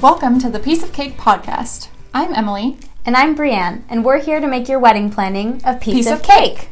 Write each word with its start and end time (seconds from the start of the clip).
Welcome 0.00 0.38
to 0.40 0.48
the 0.50 0.58
Piece 0.60 0.82
of 0.82 0.92
Cake 0.92 1.16
podcast. 1.16 1.88
I'm 2.14 2.32
Emily. 2.34 2.76
And 3.04 3.16
I'm 3.16 3.34
Brienne, 3.34 3.84
and 3.88 4.04
we're 4.04 4.20
here 4.20 4.38
to 4.40 4.46
make 4.46 4.68
your 4.68 4.78
wedding 4.78 5.10
planning 5.10 5.60
a 5.64 5.74
piece, 5.74 5.94
Piece 5.94 6.06
of, 6.08 6.20
of 6.20 6.22
cake. 6.22 6.68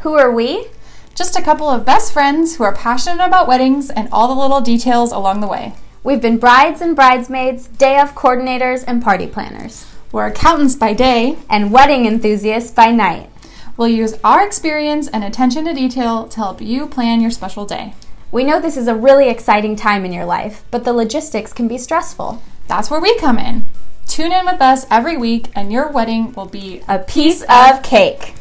Who 0.00 0.14
are 0.14 0.30
we? 0.30 0.66
Just 1.14 1.36
a 1.36 1.42
couple 1.42 1.68
of 1.68 1.84
best 1.86 2.12
friends 2.12 2.56
who 2.56 2.64
are 2.64 2.74
passionate 2.74 3.24
about 3.24 3.48
weddings 3.48 3.90
and 3.90 4.08
all 4.12 4.28
the 4.28 4.40
little 4.40 4.60
details 4.60 5.12
along 5.12 5.40
the 5.40 5.46
way. 5.46 5.74
We've 6.04 6.20
been 6.20 6.38
brides 6.38 6.80
and 6.80 6.94
bridesmaids, 6.94 7.66
day 7.68 7.98
of 7.98 8.14
coordinators, 8.14 8.84
and 8.86 9.02
party 9.02 9.26
planners, 9.26 9.86
We're 10.12 10.26
accountants 10.26 10.76
by 10.76 10.92
day. 10.92 11.38
and 11.50 11.72
wedding 11.72 12.06
enthusiasts 12.06 12.70
by 12.70 12.90
night. 12.92 13.30
We'll 13.76 13.88
use 13.88 14.14
our 14.22 14.46
experience 14.46 15.08
and 15.08 15.24
attention 15.24 15.64
to 15.64 15.74
detail 15.74 16.28
to 16.28 16.36
help 16.36 16.60
you 16.60 16.86
plan 16.86 17.20
your 17.20 17.30
special 17.30 17.66
day. 17.66 17.94
We 18.36 18.44
know 18.44 18.60
this 18.60 18.76
is 18.76 18.86
a 18.86 18.94
really 18.94 19.30
exciting 19.30 19.76
time 19.76 20.04
in 20.04 20.12
your 20.12 20.26
life, 20.26 20.62
but 20.70 20.84
the 20.84 20.92
logistics 20.92 21.54
can 21.54 21.68
be 21.68 21.78
stressful. 21.78 22.42
That's 22.68 22.90
where 22.90 23.00
we 23.00 23.16
come 23.16 23.38
in. 23.38 23.64
Tune 24.06 24.30
in 24.30 24.44
with 24.44 24.60
us 24.60 24.84
every 24.90 25.16
week, 25.16 25.48
and 25.54 25.72
your 25.72 25.90
wedding 25.90 26.34
will 26.34 26.44
be 26.44 26.82
A 26.86 26.98
piece 26.98 27.42
of 27.48 27.82
cake. 27.82 28.34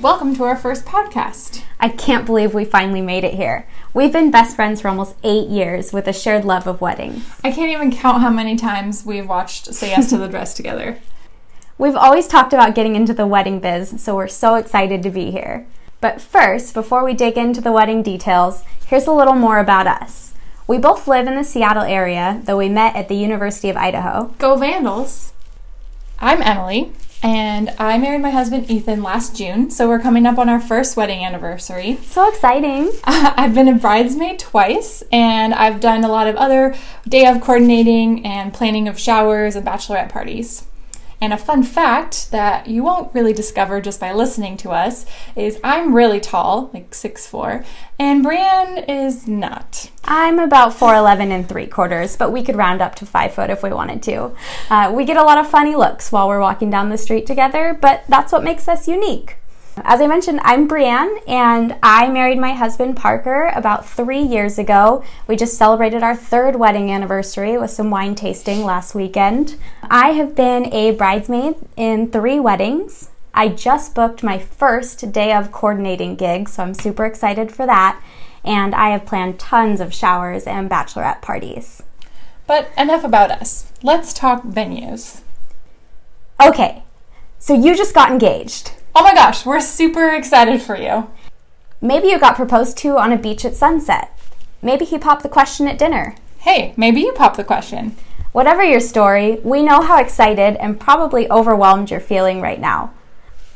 Welcome 0.00 0.36
to 0.36 0.44
our 0.44 0.54
first 0.54 0.84
podcast. 0.84 1.64
I 1.82 1.88
can't 1.88 2.24
believe 2.24 2.54
we 2.54 2.64
finally 2.64 3.00
made 3.00 3.24
it 3.24 3.34
here. 3.34 3.66
We've 3.92 4.12
been 4.12 4.30
best 4.30 4.54
friends 4.54 4.80
for 4.80 4.86
almost 4.86 5.16
eight 5.24 5.48
years 5.48 5.92
with 5.92 6.06
a 6.06 6.12
shared 6.12 6.44
love 6.44 6.68
of 6.68 6.80
weddings. 6.80 7.40
I 7.42 7.50
can't 7.50 7.72
even 7.72 7.90
count 7.90 8.22
how 8.22 8.30
many 8.30 8.54
times 8.54 9.04
we've 9.04 9.28
watched 9.28 9.74
Say 9.74 9.88
Yes 9.88 10.08
to 10.10 10.16
the 10.16 10.28
Dress 10.28 10.54
together. 10.54 11.00
We've 11.78 11.96
always 11.96 12.28
talked 12.28 12.52
about 12.52 12.76
getting 12.76 12.94
into 12.94 13.12
the 13.12 13.26
wedding 13.26 13.58
biz, 13.58 14.00
so 14.00 14.14
we're 14.14 14.28
so 14.28 14.54
excited 14.54 15.02
to 15.02 15.10
be 15.10 15.32
here. 15.32 15.66
But 16.00 16.20
first, 16.20 16.72
before 16.72 17.04
we 17.04 17.14
dig 17.14 17.36
into 17.36 17.60
the 17.60 17.72
wedding 17.72 18.04
details, 18.04 18.62
here's 18.86 19.08
a 19.08 19.12
little 19.12 19.34
more 19.34 19.58
about 19.58 19.88
us. 19.88 20.34
We 20.68 20.78
both 20.78 21.08
live 21.08 21.26
in 21.26 21.34
the 21.34 21.42
Seattle 21.42 21.82
area, 21.82 22.42
though 22.44 22.58
we 22.58 22.68
met 22.68 22.94
at 22.94 23.08
the 23.08 23.16
University 23.16 23.68
of 23.68 23.76
Idaho. 23.76 24.32
Go 24.38 24.54
Vandals! 24.54 25.32
I'm 26.20 26.42
Emily, 26.42 26.92
and 27.22 27.72
I 27.78 27.98
married 27.98 28.20
my 28.20 28.30
husband 28.30 28.70
Ethan 28.70 29.02
last 29.02 29.36
June, 29.36 29.70
so 29.70 29.88
we're 29.88 30.00
coming 30.00 30.26
up 30.26 30.38
on 30.38 30.48
our 30.48 30.60
first 30.60 30.96
wedding 30.96 31.24
anniversary. 31.24 31.98
So 32.02 32.28
exciting! 32.28 32.90
I've 33.04 33.54
been 33.54 33.68
a 33.68 33.74
bridesmaid 33.74 34.40
twice, 34.40 35.04
and 35.12 35.54
I've 35.54 35.80
done 35.80 36.02
a 36.02 36.08
lot 36.08 36.26
of 36.26 36.36
other 36.36 36.74
day 37.08 37.26
of 37.26 37.40
coordinating 37.40 38.26
and 38.26 38.52
planning 38.52 38.88
of 38.88 38.98
showers 38.98 39.54
and 39.54 39.66
bachelorette 39.66 40.08
parties. 40.08 40.66
And 41.22 41.32
a 41.32 41.38
fun 41.38 41.62
fact 41.62 42.32
that 42.32 42.66
you 42.66 42.82
won't 42.82 43.14
really 43.14 43.32
discover 43.32 43.80
just 43.80 44.00
by 44.00 44.12
listening 44.12 44.56
to 44.56 44.70
us 44.70 45.06
is 45.36 45.60
I'm 45.62 45.94
really 45.94 46.18
tall, 46.18 46.68
like 46.74 46.90
6'4, 46.90 47.64
and 47.96 48.24
Brienne 48.24 48.78
is 48.88 49.28
not. 49.28 49.92
I'm 50.02 50.40
about 50.40 50.72
4'11 50.72 51.30
and 51.30 51.48
3 51.48 51.68
quarters, 51.68 52.16
but 52.16 52.32
we 52.32 52.42
could 52.42 52.56
round 52.56 52.82
up 52.82 52.96
to 52.96 53.06
5 53.06 53.34
foot 53.34 53.50
if 53.50 53.62
we 53.62 53.70
wanted 53.70 54.02
to. 54.02 54.32
Uh, 54.68 54.92
we 54.92 55.04
get 55.04 55.16
a 55.16 55.22
lot 55.22 55.38
of 55.38 55.48
funny 55.48 55.76
looks 55.76 56.10
while 56.10 56.26
we're 56.26 56.40
walking 56.40 56.70
down 56.70 56.88
the 56.88 56.98
street 56.98 57.24
together, 57.24 57.78
but 57.80 58.02
that's 58.08 58.32
what 58.32 58.42
makes 58.42 58.66
us 58.66 58.88
unique. 58.88 59.36
As 59.78 60.02
I 60.02 60.06
mentioned, 60.06 60.40
I'm 60.42 60.68
Brienne, 60.68 61.18
and 61.26 61.76
I 61.82 62.08
married 62.08 62.38
my 62.38 62.52
husband 62.52 62.94
Parker 62.94 63.50
about 63.54 63.88
three 63.88 64.20
years 64.20 64.58
ago. 64.58 65.02
We 65.26 65.34
just 65.34 65.56
celebrated 65.56 66.02
our 66.02 66.14
third 66.14 66.56
wedding 66.56 66.90
anniversary 66.90 67.56
with 67.56 67.70
some 67.70 67.90
wine 67.90 68.14
tasting 68.14 68.64
last 68.64 68.94
weekend. 68.94 69.56
I 69.82 70.10
have 70.10 70.36
been 70.36 70.72
a 70.74 70.90
bridesmaid 70.90 71.54
in 71.74 72.10
three 72.10 72.38
weddings. 72.38 73.08
I 73.32 73.48
just 73.48 73.94
booked 73.94 74.22
my 74.22 74.38
first 74.38 75.10
day 75.10 75.32
of 75.32 75.52
coordinating 75.52 76.16
gig, 76.16 76.50
so 76.50 76.62
I'm 76.62 76.74
super 76.74 77.06
excited 77.06 77.50
for 77.50 77.64
that. 77.64 77.98
And 78.44 78.74
I 78.74 78.90
have 78.90 79.06
planned 79.06 79.38
tons 79.38 79.80
of 79.80 79.94
showers 79.94 80.44
and 80.44 80.68
bachelorette 80.68 81.22
parties. 81.22 81.82
But 82.46 82.68
enough 82.76 83.04
about 83.04 83.30
us. 83.30 83.72
Let's 83.82 84.12
talk 84.12 84.42
venues. 84.42 85.22
Okay, 86.44 86.82
so 87.38 87.54
you 87.54 87.74
just 87.74 87.94
got 87.94 88.10
engaged. 88.10 88.72
Oh 88.94 89.02
my 89.02 89.14
gosh, 89.14 89.46
we're 89.46 89.60
super 89.60 90.10
excited 90.10 90.60
for 90.60 90.76
you. 90.76 91.08
Maybe 91.80 92.08
you 92.08 92.18
got 92.18 92.36
proposed 92.36 92.76
to 92.78 92.98
on 92.98 93.10
a 93.10 93.16
beach 93.16 93.42
at 93.42 93.56
sunset. 93.56 94.18
Maybe 94.60 94.84
he 94.84 94.98
popped 94.98 95.22
the 95.22 95.30
question 95.30 95.66
at 95.66 95.78
dinner. 95.78 96.14
Hey, 96.40 96.74
maybe 96.76 97.00
you 97.00 97.12
popped 97.12 97.38
the 97.38 97.44
question. 97.44 97.96
Whatever 98.32 98.62
your 98.62 98.80
story, 98.80 99.38
we 99.42 99.62
know 99.62 99.80
how 99.80 99.98
excited 99.98 100.56
and 100.56 100.78
probably 100.78 101.30
overwhelmed 101.30 101.90
you're 101.90 102.00
feeling 102.00 102.42
right 102.42 102.60
now. 102.60 102.92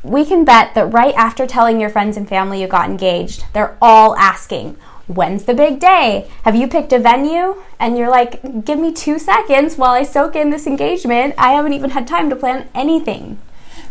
We 0.01 0.25
can 0.25 0.43
bet 0.43 0.73
that 0.73 0.91
right 0.91 1.13
after 1.13 1.45
telling 1.45 1.79
your 1.79 1.91
friends 1.91 2.17
and 2.17 2.27
family 2.27 2.59
you 2.59 2.67
got 2.67 2.89
engaged, 2.89 3.45
they're 3.53 3.77
all 3.79 4.15
asking, 4.17 4.75
When's 5.05 5.45
the 5.45 5.53
big 5.53 5.79
day? 5.79 6.29
Have 6.43 6.55
you 6.55 6.67
picked 6.67 6.93
a 6.93 6.99
venue? 6.99 7.61
And 7.79 7.95
you're 7.95 8.09
like, 8.09 8.65
Give 8.65 8.79
me 8.79 8.91
two 8.91 9.19
seconds 9.19 9.77
while 9.77 9.91
I 9.91 10.03
soak 10.03 10.35
in 10.35 10.49
this 10.49 10.65
engagement. 10.65 11.35
I 11.37 11.51
haven't 11.51 11.73
even 11.73 11.91
had 11.91 12.07
time 12.07 12.29
to 12.31 12.35
plan 12.35 12.69
anything. 12.73 13.39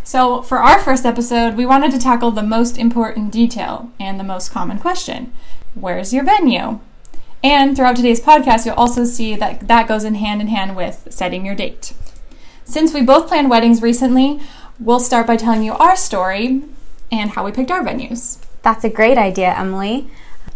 So, 0.06 0.40
for 0.40 0.58
our 0.58 0.78
first 0.78 1.04
episode, 1.04 1.56
we 1.56 1.66
wanted 1.66 1.90
to 1.90 1.98
tackle 1.98 2.30
the 2.30 2.44
most 2.44 2.78
important 2.78 3.32
detail 3.32 3.90
and 3.98 4.20
the 4.20 4.24
most 4.24 4.52
common 4.52 4.78
question 4.78 5.32
Where's 5.74 6.14
your 6.14 6.22
venue? 6.22 6.78
And 7.42 7.74
throughout 7.74 7.96
today's 7.96 8.20
podcast, 8.20 8.64
you'll 8.64 8.76
also 8.76 9.04
see 9.04 9.34
that 9.34 9.66
that 9.66 9.88
goes 9.88 10.04
in 10.04 10.14
hand 10.14 10.40
in 10.40 10.46
hand 10.46 10.76
with 10.76 11.08
setting 11.10 11.44
your 11.44 11.56
date. 11.56 11.92
Since 12.64 12.94
we 12.94 13.02
both 13.02 13.26
planned 13.26 13.50
weddings 13.50 13.82
recently, 13.82 14.38
we'll 14.78 15.00
start 15.00 15.26
by 15.26 15.36
telling 15.36 15.64
you 15.64 15.72
our 15.72 15.96
story 15.96 16.62
and 17.10 17.30
how 17.30 17.44
we 17.44 17.50
picked 17.50 17.72
our 17.72 17.82
venues. 17.82 18.38
That's 18.62 18.84
a 18.84 18.88
great 18.88 19.18
idea, 19.18 19.56
Emily. 19.58 20.08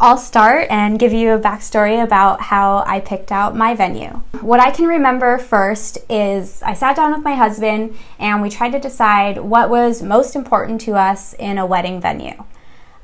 I'll 0.02 0.16
start 0.16 0.66
and 0.70 0.98
give 0.98 1.12
you 1.12 1.32
a 1.32 1.38
backstory 1.38 2.02
about 2.02 2.40
how 2.40 2.84
I 2.86 3.00
picked 3.00 3.30
out 3.30 3.54
my 3.54 3.74
venue. 3.74 4.22
What 4.40 4.58
I 4.58 4.70
can 4.70 4.86
remember 4.86 5.36
first 5.36 5.98
is 6.08 6.62
I 6.62 6.72
sat 6.72 6.96
down 6.96 7.12
with 7.12 7.22
my 7.22 7.34
husband 7.34 7.98
and 8.18 8.40
we 8.40 8.48
tried 8.48 8.70
to 8.70 8.80
decide 8.80 9.36
what 9.36 9.68
was 9.68 10.02
most 10.02 10.34
important 10.34 10.80
to 10.82 10.92
us 10.92 11.34
in 11.34 11.58
a 11.58 11.66
wedding 11.66 12.00
venue. 12.00 12.44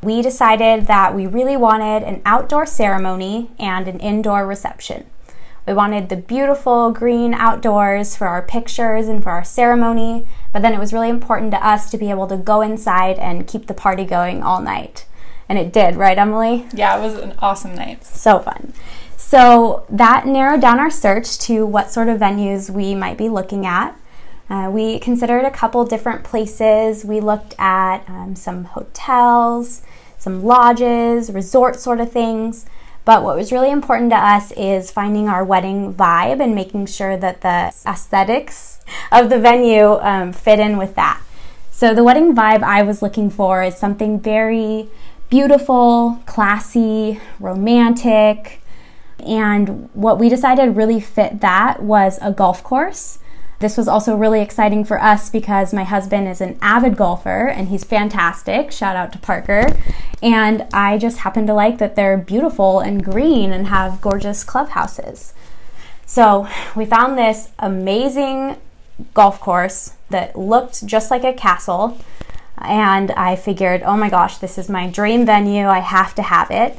We 0.03 0.23
decided 0.23 0.87
that 0.87 1.15
we 1.15 1.27
really 1.27 1.59
wanted 1.59 2.03
an 2.03 2.23
outdoor 2.25 2.65
ceremony 2.65 3.51
and 3.59 3.87
an 3.89 4.01
indoor 4.01 4.47
reception. 4.47 5.05
We 5.67 5.75
wanted 5.75 6.09
the 6.09 6.17
beautiful 6.17 6.93
green 6.93 7.35
outdoors 7.35 8.17
for 8.17 8.27
our 8.27 8.41
pictures 8.41 9.07
and 9.07 9.23
for 9.23 9.33
our 9.33 9.45
ceremony, 9.45 10.27
but 10.51 10.63
then 10.63 10.73
it 10.73 10.81
was 10.81 10.95
really 10.95 11.11
important 11.11 11.51
to 11.51 11.63
us 11.63 11.91
to 11.91 11.99
be 11.99 12.09
able 12.09 12.29
to 12.29 12.39
go 12.39 12.63
inside 12.63 13.19
and 13.19 13.47
keep 13.47 13.67
the 13.67 13.75
party 13.75 14.07
going 14.07 14.43
all 14.43 14.63
night. 14.63 15.05
And 15.49 15.59
it 15.59 15.73
did, 15.73 15.97
right, 15.97 16.19
Emily? 16.19 16.67
Yeah, 16.73 16.99
it 16.99 17.01
was 17.01 17.15
an 17.15 17.35
awesome 17.39 17.75
night. 17.75 18.05
So 18.05 18.39
fun. 18.41 18.73
So 19.17 19.85
that 19.89 20.27
narrowed 20.27 20.61
down 20.61 20.79
our 20.79 20.91
search 20.91 21.39
to 21.41 21.65
what 21.65 21.91
sort 21.91 22.09
of 22.09 22.21
venues 22.21 22.71
we 22.71 22.95
might 22.95 23.17
be 23.17 23.29
looking 23.29 23.67
at. 23.67 23.99
Uh, 24.49 24.71
we 24.73 24.99
considered 25.01 25.45
a 25.45 25.51
couple 25.51 25.85
different 25.85 26.23
places. 26.23 27.05
We 27.05 27.21
looked 27.21 27.55
at 27.59 28.09
um, 28.09 28.37
some 28.37 28.65
hotels, 28.65 29.83
some 30.19 30.45
lodges, 30.45 31.33
resort 31.33 31.81
sort 31.81 32.01
of 32.01 32.13
things. 32.13 32.67
But 33.05 33.23
what 33.23 33.37
was 33.37 33.53
really 33.53 33.71
important 33.71 34.11
to 34.11 34.17
us 34.17 34.53
is 34.53 34.91
finding 34.91 35.29
our 35.29 35.45
wedding 35.45 35.95
vibe 35.95 36.43
and 36.43 36.55
making 36.55 36.87
sure 36.87 37.17
that 37.17 37.41
the 37.41 37.73
aesthetics 37.87 38.81
of 39.13 39.31
the 39.31 39.39
venue 39.39 39.95
um, 40.01 40.33
fit 40.33 40.59
in 40.59 40.77
with 40.77 40.97
that. 40.97 41.23
So, 41.71 41.95
the 41.95 42.03
wedding 42.03 42.35
vibe 42.35 42.63
I 42.63 42.83
was 42.83 43.03
looking 43.03 43.29
for 43.29 43.63
is 43.63 43.77
something 43.77 44.19
very 44.19 44.89
beautiful, 45.29 46.21
classy, 46.27 47.21
romantic. 47.41 48.61
And 49.19 49.89
what 49.93 50.19
we 50.19 50.29
decided 50.29 50.77
really 50.77 51.01
fit 51.01 51.41
that 51.41 51.83
was 51.83 52.19
a 52.23 52.33
golf 52.33 52.63
course. 52.63 53.19
This 53.59 53.79
was 53.79 53.89
also 53.89 54.15
really 54.15 54.43
exciting 54.43 54.85
for 54.85 55.03
us 55.03 55.31
because 55.31 55.73
my 55.73 55.85
husband 55.85 56.29
is 56.29 56.43
an 56.43 56.59
avid 56.61 56.97
golfer 56.97 57.49
and 57.49 57.69
he's 57.69 57.85
fantastic. 57.85 58.71
Shout 58.71 58.97
out 58.97 59.13
to 59.13 59.19
Parker. 59.19 59.75
And 60.23 60.67
I 60.75 60.99
just 60.99 61.19
happen 61.19 61.47
to 61.47 61.55
like 61.55 61.79
that 61.79 61.97
they're 61.97 62.19
beautiful 62.19 62.81
and 62.81 63.03
green 63.03 63.53
and 63.53 63.69
have 63.69 64.03
gorgeous 64.03 64.45
clubhouses. 64.45 65.33
So 66.05 66.47
we 66.77 66.85
found 66.85 67.17
this 67.17 67.51
amazing 67.59 68.57
golf 69.15 69.41
course 69.41 69.95
that 70.11 70.39
looked 70.39 70.87
just 70.87 71.11
like 71.11 71.25
a 71.25 71.33
castle. 71.33 71.99
And 72.59 73.11
I 73.13 73.37
figured, 73.37 73.83
oh 73.83 73.97
my 73.97 74.09
gosh, 74.11 74.39
this 74.39 74.59
is 74.59 74.69
my 74.69 74.89
dream 74.89 75.27
venue. 75.27 75.67
I 75.67 75.81
have 75.81 76.15
to 76.17 76.23
have 76.23 76.51
it. 76.51 76.79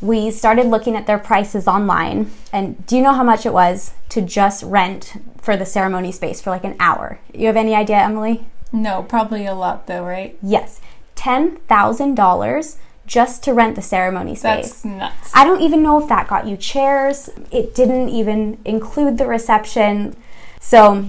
We 0.00 0.30
started 0.30 0.66
looking 0.66 0.94
at 0.94 1.06
their 1.06 1.18
prices 1.18 1.66
online. 1.66 2.30
And 2.52 2.86
do 2.86 2.96
you 2.96 3.02
know 3.02 3.12
how 3.12 3.24
much 3.24 3.46
it 3.46 3.52
was 3.52 3.94
to 4.10 4.20
just 4.20 4.62
rent 4.62 5.14
for 5.38 5.56
the 5.56 5.66
ceremony 5.66 6.12
space 6.12 6.40
for 6.40 6.50
like 6.50 6.64
an 6.64 6.76
hour? 6.78 7.18
You 7.32 7.46
have 7.46 7.56
any 7.56 7.74
idea, 7.74 7.96
Emily? 7.96 8.46
No, 8.72 9.02
probably 9.02 9.46
a 9.46 9.54
lot 9.54 9.86
though, 9.86 10.04
right? 10.04 10.36
Yes, 10.42 10.80
$10,000 11.16 12.76
just 13.06 13.42
to 13.44 13.52
rent 13.54 13.76
the 13.76 13.82
ceremony 13.82 14.34
space. 14.34 14.82
That's 14.82 14.84
nuts. 14.84 15.30
I 15.34 15.44
don't 15.44 15.60
even 15.60 15.82
know 15.82 16.00
if 16.00 16.08
that 16.08 16.28
got 16.28 16.46
you 16.46 16.56
chairs. 16.56 17.30
It 17.50 17.74
didn't 17.74 18.08
even 18.08 18.58
include 18.64 19.16
the 19.16 19.26
reception. 19.26 20.16
So 20.60 21.08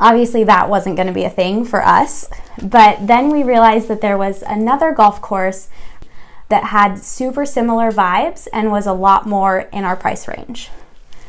obviously 0.00 0.44
that 0.44 0.68
wasn't 0.68 0.96
going 0.96 1.08
to 1.08 1.12
be 1.12 1.24
a 1.24 1.30
thing 1.30 1.64
for 1.64 1.84
us. 1.84 2.28
But 2.62 3.06
then 3.06 3.30
we 3.30 3.42
realized 3.42 3.88
that 3.88 4.00
there 4.00 4.18
was 4.18 4.42
another 4.42 4.92
golf 4.92 5.20
course 5.20 5.68
that 6.48 6.64
had 6.64 6.98
super 6.98 7.46
similar 7.46 7.90
vibes 7.90 8.46
and 8.52 8.70
was 8.70 8.86
a 8.86 8.92
lot 8.92 9.26
more 9.26 9.60
in 9.72 9.84
our 9.84 9.96
price 9.96 10.28
range. 10.28 10.70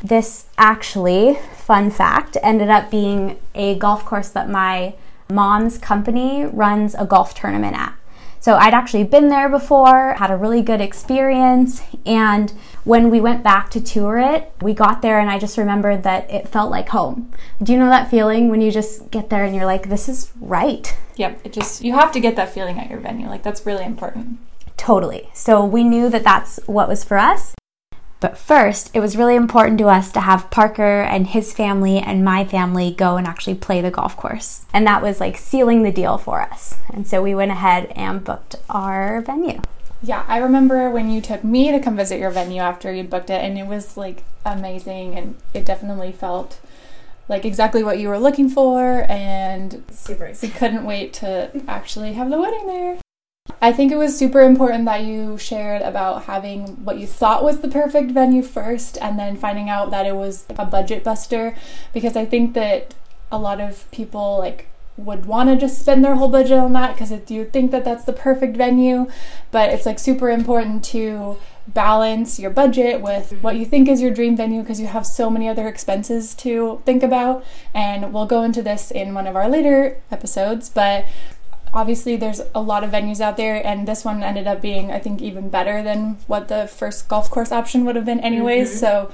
This 0.02 0.46
actually, 0.58 1.38
fun 1.56 1.90
fact, 1.90 2.36
ended 2.42 2.68
up 2.68 2.90
being 2.90 3.38
a 3.54 3.76
golf 3.76 4.04
course 4.04 4.28
that 4.30 4.50
my 4.50 4.94
mom's 5.30 5.78
company 5.78 6.44
runs 6.44 6.94
a 6.94 7.06
golf 7.06 7.34
tournament 7.34 7.74
at. 7.74 7.94
So 8.38 8.56
I'd 8.56 8.74
actually 8.74 9.04
been 9.04 9.30
there 9.30 9.48
before, 9.48 10.12
had 10.18 10.30
a 10.30 10.36
really 10.36 10.60
good 10.60 10.82
experience, 10.82 11.80
and 12.04 12.52
when 12.84 13.10
we 13.10 13.20
went 13.20 13.42
back 13.42 13.70
to 13.70 13.80
tour 13.80 14.18
it, 14.18 14.52
we 14.60 14.74
got 14.74 15.02
there 15.02 15.18
and 15.18 15.30
I 15.30 15.38
just 15.38 15.58
remembered 15.58 16.02
that 16.02 16.30
it 16.30 16.48
felt 16.48 16.70
like 16.70 16.90
home. 16.90 17.32
Do 17.62 17.72
you 17.72 17.78
know 17.78 17.88
that 17.88 18.10
feeling 18.10 18.50
when 18.50 18.60
you 18.60 18.70
just 18.70 19.10
get 19.10 19.30
there 19.30 19.44
and 19.44 19.54
you're 19.54 19.64
like, 19.66 19.88
this 19.88 20.08
is 20.08 20.30
right? 20.40 20.96
Yep, 21.16 21.40
it 21.44 21.52
just 21.52 21.82
you 21.82 21.94
have 21.94 22.12
to 22.12 22.20
get 22.20 22.36
that 22.36 22.52
feeling 22.52 22.78
at 22.78 22.90
your 22.90 23.00
venue. 23.00 23.26
Like 23.26 23.42
that's 23.42 23.66
really 23.66 23.84
important. 23.84 24.38
Totally. 24.76 25.30
So 25.32 25.64
we 25.64 25.82
knew 25.84 26.10
that 26.10 26.24
that's 26.24 26.60
what 26.66 26.88
was 26.88 27.04
for 27.04 27.16
us. 27.16 27.54
But 28.20 28.38
first, 28.38 28.90
it 28.94 29.00
was 29.00 29.18
really 29.18 29.34
important 29.34 29.78
to 29.78 29.88
us 29.88 30.10
to 30.12 30.20
have 30.20 30.50
Parker 30.50 31.02
and 31.02 31.26
his 31.26 31.52
family 31.52 31.98
and 31.98 32.24
my 32.24 32.44
family 32.44 32.90
go 32.90 33.16
and 33.16 33.26
actually 33.26 33.54
play 33.54 33.82
the 33.82 33.90
golf 33.90 34.16
course. 34.16 34.64
And 34.72 34.86
that 34.86 35.02
was 35.02 35.20
like 35.20 35.36
sealing 35.36 35.82
the 35.82 35.92
deal 35.92 36.16
for 36.16 36.40
us. 36.40 36.76
And 36.90 37.06
so 37.06 37.22
we 37.22 37.34
went 37.34 37.50
ahead 37.50 37.92
and 37.94 38.24
booked 38.24 38.56
our 38.70 39.20
venue. 39.20 39.60
Yeah, 40.04 40.22
I 40.28 40.36
remember 40.36 40.90
when 40.90 41.08
you 41.08 41.22
took 41.22 41.42
me 41.42 41.72
to 41.72 41.80
come 41.80 41.96
visit 41.96 42.18
your 42.20 42.30
venue 42.30 42.60
after 42.60 42.92
you'd 42.92 43.08
booked 43.08 43.30
it, 43.30 43.42
and 43.42 43.56
it 43.56 43.66
was 43.66 43.96
like 43.96 44.22
amazing, 44.44 45.16
and 45.16 45.36
it 45.54 45.64
definitely 45.64 46.12
felt 46.12 46.60
like 47.26 47.46
exactly 47.46 47.82
what 47.82 47.98
you 47.98 48.08
were 48.08 48.18
looking 48.18 48.50
for, 48.50 49.10
and 49.10 49.82
super. 49.90 50.30
We 50.42 50.48
couldn't 50.48 50.84
wait 50.84 51.14
to 51.14 51.50
actually 51.66 52.12
have 52.12 52.28
the 52.28 52.38
wedding 52.38 52.66
there. 52.66 52.98
I 53.62 53.72
think 53.72 53.92
it 53.92 53.96
was 53.96 54.14
super 54.14 54.42
important 54.42 54.84
that 54.84 55.04
you 55.04 55.38
shared 55.38 55.80
about 55.80 56.24
having 56.24 56.84
what 56.84 56.98
you 56.98 57.06
thought 57.06 57.42
was 57.42 57.60
the 57.60 57.68
perfect 57.68 58.10
venue 58.10 58.42
first 58.42 58.98
and 59.00 59.18
then 59.18 59.38
finding 59.38 59.70
out 59.70 59.90
that 59.90 60.04
it 60.04 60.16
was 60.16 60.44
a 60.50 60.66
budget 60.66 61.02
buster 61.02 61.56
because 61.94 62.14
I 62.14 62.26
think 62.26 62.52
that 62.52 62.94
a 63.32 63.38
lot 63.38 63.58
of 63.58 63.90
people 63.90 64.38
like 64.38 64.68
would 64.96 65.26
want 65.26 65.48
to 65.48 65.56
just 65.56 65.80
spend 65.80 66.04
their 66.04 66.14
whole 66.14 66.28
budget 66.28 66.58
on 66.58 66.72
that 66.72 66.94
because 66.94 67.10
if 67.10 67.30
you 67.30 67.44
think 67.44 67.70
that 67.72 67.84
that's 67.84 68.04
the 68.04 68.12
perfect 68.12 68.56
venue 68.56 69.08
but 69.50 69.70
it's 69.70 69.86
like 69.86 69.98
super 69.98 70.30
important 70.30 70.84
to 70.84 71.36
balance 71.66 72.38
your 72.38 72.50
budget 72.50 73.00
with 73.00 73.32
what 73.42 73.56
you 73.56 73.64
think 73.64 73.88
is 73.88 74.00
your 74.00 74.12
dream 74.12 74.36
venue 74.36 74.60
because 74.60 74.80
you 74.80 74.86
have 74.86 75.06
so 75.06 75.30
many 75.30 75.48
other 75.48 75.66
expenses 75.66 76.34
to 76.34 76.80
think 76.84 77.02
about 77.02 77.44
and 77.72 78.12
we'll 78.12 78.26
go 78.26 78.42
into 78.42 78.62
this 78.62 78.90
in 78.90 79.14
one 79.14 79.26
of 79.26 79.34
our 79.34 79.48
later 79.48 80.00
episodes 80.10 80.68
but 80.68 81.04
obviously 81.72 82.16
there's 82.16 82.40
a 82.54 82.60
lot 82.60 82.84
of 82.84 82.90
venues 82.90 83.20
out 83.20 83.36
there 83.36 83.66
and 83.66 83.88
this 83.88 84.04
one 84.04 84.22
ended 84.22 84.46
up 84.46 84.60
being 84.60 84.92
i 84.92 84.98
think 84.98 85.20
even 85.20 85.48
better 85.48 85.82
than 85.82 86.16
what 86.26 86.48
the 86.48 86.68
first 86.68 87.08
golf 87.08 87.28
course 87.30 87.50
option 87.50 87.84
would 87.84 87.96
have 87.96 88.04
been 88.04 88.20
anyways 88.20 88.68
mm-hmm. 88.68 88.78
so 88.78 89.12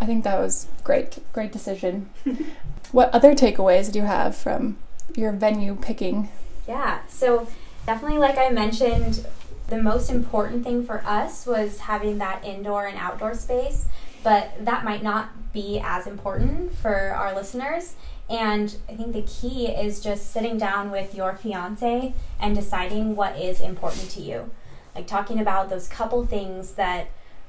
i 0.00 0.04
think 0.04 0.24
that 0.24 0.38
was 0.38 0.66
great 0.84 1.18
great 1.32 1.52
decision 1.52 2.10
what 2.92 3.08
other 3.14 3.34
takeaways 3.34 3.90
do 3.90 4.00
you 4.00 4.04
have 4.04 4.36
from 4.36 4.76
your 5.14 5.32
venue 5.32 5.74
picking 5.76 6.28
yeah 6.66 7.00
so 7.08 7.46
definitely 7.86 8.18
like 8.18 8.38
i 8.38 8.48
mentioned 8.48 9.26
the 9.68 9.80
most 9.80 10.10
important 10.10 10.64
thing 10.64 10.84
for 10.84 11.02
us 11.06 11.46
was 11.46 11.80
having 11.80 12.18
that 12.18 12.44
indoor 12.44 12.86
and 12.86 12.98
outdoor 12.98 13.34
space 13.34 13.86
but 14.22 14.52
that 14.64 14.84
might 14.84 15.02
not 15.02 15.52
be 15.52 15.80
as 15.84 16.06
important 16.06 16.74
for 16.76 17.10
our 17.10 17.34
listeners 17.34 17.94
and 18.32 18.76
I 18.88 18.94
think 18.94 19.12
the 19.12 19.22
key 19.22 19.66
is 19.66 20.00
just 20.00 20.32
sitting 20.32 20.56
down 20.56 20.90
with 20.90 21.14
your 21.14 21.34
fiance 21.34 22.14
and 22.40 22.56
deciding 22.56 23.14
what 23.14 23.36
is 23.36 23.60
important 23.60 24.08
to 24.12 24.22
you. 24.22 24.50
Like 24.94 25.06
talking 25.06 25.38
about 25.38 25.68
those 25.68 25.86
couple 25.86 26.24
things 26.24 26.72
that 26.72 27.08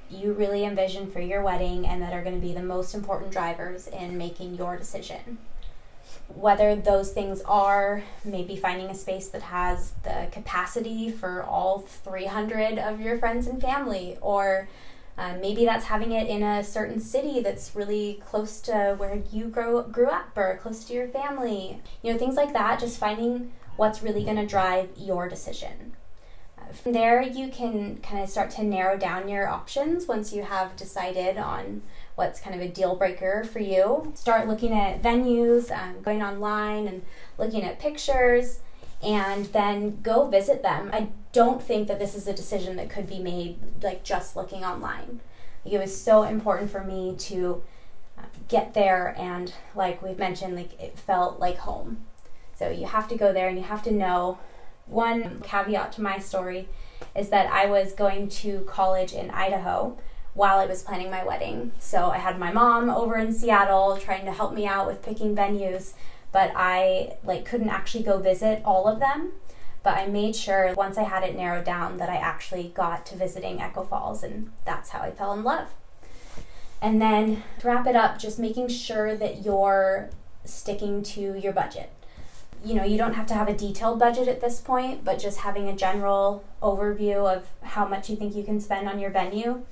you 0.10 0.34
really 0.34 0.66
envision 0.66 1.10
for 1.10 1.22
your 1.22 1.42
wedding 1.42 1.88
and 1.88 2.02
that 2.02 2.14
are 2.14 2.22
going 2.22 2.36
to 2.36 2.46
be 2.46 2.54
the 2.54 2.62
most 2.62 2.94
important 2.94 3.32
drivers 3.32 3.88
in 3.88 4.18
making 4.18 4.56
your 4.56 4.76
decision. 4.76 5.38
Whether 6.36 6.76
those 6.76 7.12
things 7.12 7.42
are 7.42 8.04
maybe 8.26 8.56
finding 8.56 8.88
a 8.88 8.96
space 8.96 9.30
that 9.30 9.44
has 9.44 9.92
the 10.04 10.28
capacity 10.32 11.10
for 11.10 11.44
all 11.44 11.80
300 11.80 12.80
of 12.80 13.00
your 13.00 13.18
friends 13.18 13.48
and 13.48 13.62
family, 13.62 14.18
or 14.22 14.68
um, 15.18 15.42
maybe 15.42 15.64
that's 15.66 15.86
having 15.86 16.12
it 16.12 16.28
in 16.28 16.42
a 16.42 16.64
certain 16.64 17.00
city 17.00 17.40
that's 17.40 17.76
really 17.76 18.22
close 18.26 18.60
to 18.62 18.96
where 18.98 19.22
you 19.32 19.46
grow, 19.46 19.84
grew 19.84 20.08
up 20.08 20.36
or 20.36 20.58
close 20.62 20.84
to 20.86 20.94
your 20.94 21.08
family. 21.08 21.82
You 22.02 22.14
know, 22.14 22.20
things 22.20 22.36
like 22.36 22.54
that, 22.54 22.80
just 22.80 22.98
finding 22.98 23.52
what's 23.76 24.02
really 24.02 24.24
going 24.24 24.38
to 24.38 24.46
drive 24.46 24.90
your 24.98 25.30
decision. 25.30 25.94
Uh, 26.58 26.74
from 26.74 26.94
there, 26.94 27.22
you 27.22 27.50
can 27.50 27.98
kind 27.98 28.24
of 28.24 28.30
start 28.30 28.50
to 28.52 28.64
narrow 28.64 28.98
down 28.98 29.28
your 29.30 29.48
options 29.48 30.08
once 30.08 30.34
you 30.34 30.44
have 30.44 30.76
decided 30.76 31.38
on 31.38 31.84
what's 32.16 32.40
kind 32.40 32.56
of 32.56 32.62
a 32.62 32.72
deal 32.72 32.96
breaker 32.96 33.44
for 33.44 33.60
you. 33.60 34.12
Start 34.16 34.48
looking 34.48 34.74
at 34.74 35.02
venues, 35.02 35.72
um, 35.72 36.02
going 36.02 36.22
online 36.22 36.88
and 36.88 37.04
looking 37.38 37.64
at 37.64 37.80
pictures 37.80 38.60
and 39.02 39.46
then 39.48 40.00
go 40.02 40.28
visit 40.28 40.62
them. 40.62 40.90
I 40.94 41.10
don't 41.32 41.62
think 41.62 41.88
that 41.88 42.00
this 42.00 42.16
is 42.16 42.28
a 42.28 42.34
decision 42.34 42.76
that 42.78 42.90
could 42.90 43.08
be 43.08 43.20
made 43.20 43.58
like 43.82 44.04
just 44.04 44.36
looking 44.36 44.64
online. 44.64 45.22
Like, 45.66 45.74
it 45.74 45.80
was 45.80 46.00
so 46.00 46.24
important 46.24 46.70
for 46.70 46.84
me 46.84 47.16
to 47.18 47.64
uh, 48.18 48.24
get 48.48 48.74
there 48.74 49.16
and 49.18 49.54
like 49.76 50.02
we've 50.02 50.20
mentioned 50.20 50.56
like 50.56 50.80
it 50.80 50.98
felt 50.98 51.40
like 51.40 51.58
home. 51.58 52.06
So 52.56 52.70
you 52.70 52.86
have 52.86 53.08
to 53.10 53.16
go 53.16 53.34
there 53.34 53.48
and 53.48 53.58
you 53.58 53.64
have 53.64 53.84
to 53.84 53.92
know 53.92 54.38
one 54.86 55.42
caveat 55.42 55.94
to 55.94 56.02
my 56.02 56.20
story 56.20 56.68
is 57.16 57.30
that 57.30 57.52
I 57.52 57.66
was 57.66 57.94
going 57.94 58.30
to 58.30 58.62
college 58.62 59.14
in 59.14 59.32
Idaho 59.32 59.98
while 60.34 60.60
I 60.60 60.66
was 60.66 60.84
planning 60.84 61.12
my 61.12 61.24
wedding. 61.24 61.72
So 61.80 62.10
I 62.10 62.18
had 62.18 62.40
my 62.40 62.52
mom 62.52 62.90
over 62.90 63.18
in 63.18 63.34
Seattle 63.34 63.98
trying 63.98 64.26
to 64.26 64.32
help 64.32 64.54
me 64.54 64.66
out 64.66 64.88
with 64.88 65.04
picking 65.04 65.36
venues 65.36 65.94
but 66.34 66.52
I 66.56 67.16
like 67.24 67.46
couldn't 67.46 67.70
actually 67.70 68.04
go 68.04 68.18
visit 68.18 68.62
all 68.66 68.90
of 68.90 69.00
them. 69.00 69.32
But 69.84 69.98
I 69.98 70.08
made 70.08 70.36
sure 70.36 70.74
once 70.76 70.98
I 70.98 71.04
had 71.04 71.24
it 71.24 71.36
narrowed 71.36 71.66
down 71.66 71.98
that 71.98 72.10
I 72.10 72.16
actually 72.16 72.72
got 72.74 73.06
to 73.08 73.18
visiting 73.18 73.62
Echo 73.62 73.84
Falls, 73.84 74.24
and 74.24 74.52
that's 74.66 74.90
how 74.90 75.00
I 75.02 75.12
fell 75.12 75.34
in 75.34 75.44
love. 75.44 75.68
And 76.82 77.02
then 77.02 77.44
to 77.60 77.68
wrap 77.68 77.86
it 77.86 77.96
up, 77.96 78.18
just 78.18 78.40
making 78.40 78.70
sure 78.70 79.16
that 79.16 79.46
you're 79.46 80.10
sticking 80.46 81.04
to 81.04 81.38
your 81.38 81.52
budget. 81.54 81.92
You 82.64 82.76
know, 82.76 82.86
you 82.86 82.98
don't 82.98 83.14
have 83.14 83.28
to 83.28 83.34
have 83.34 83.50
a 83.50 83.54
detailed 83.54 84.00
budget 84.00 84.30
at 84.30 84.40
this 84.40 84.62
point, 84.62 85.04
but 85.04 85.20
just 85.20 85.40
having 85.40 85.68
a 85.68 85.76
general 85.76 86.46
overview 86.62 87.30
of 87.30 87.50
how 87.62 87.86
much 87.86 88.10
you 88.10 88.16
think 88.16 88.36
you 88.36 88.44
can 88.44 88.62
spend 88.62 88.88
on 88.88 89.00
your 89.00 89.12
venue 89.12 89.64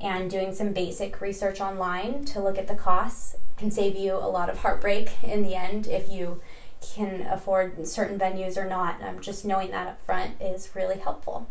and 0.00 0.30
doing 0.30 0.54
some 0.54 0.72
basic 0.72 1.20
research 1.20 1.60
online 1.60 2.24
to 2.26 2.40
look 2.40 2.58
at 2.58 2.68
the 2.68 2.74
costs 2.74 3.36
can 3.56 3.70
save 3.70 3.96
you 3.96 4.14
a 4.14 4.30
lot 4.30 4.48
of 4.48 4.58
heartbreak 4.58 5.22
in 5.22 5.42
the 5.42 5.54
end 5.54 5.86
if 5.86 6.08
you 6.08 6.40
can 6.80 7.22
afford 7.22 7.86
certain 7.86 8.18
venues 8.18 8.56
or 8.56 8.64
not. 8.64 9.02
Um, 9.02 9.20
just 9.20 9.44
knowing 9.44 9.70
that 9.72 9.88
up 9.88 10.02
front 10.04 10.40
is 10.40 10.70
really 10.74 10.98
helpful. 10.98 11.48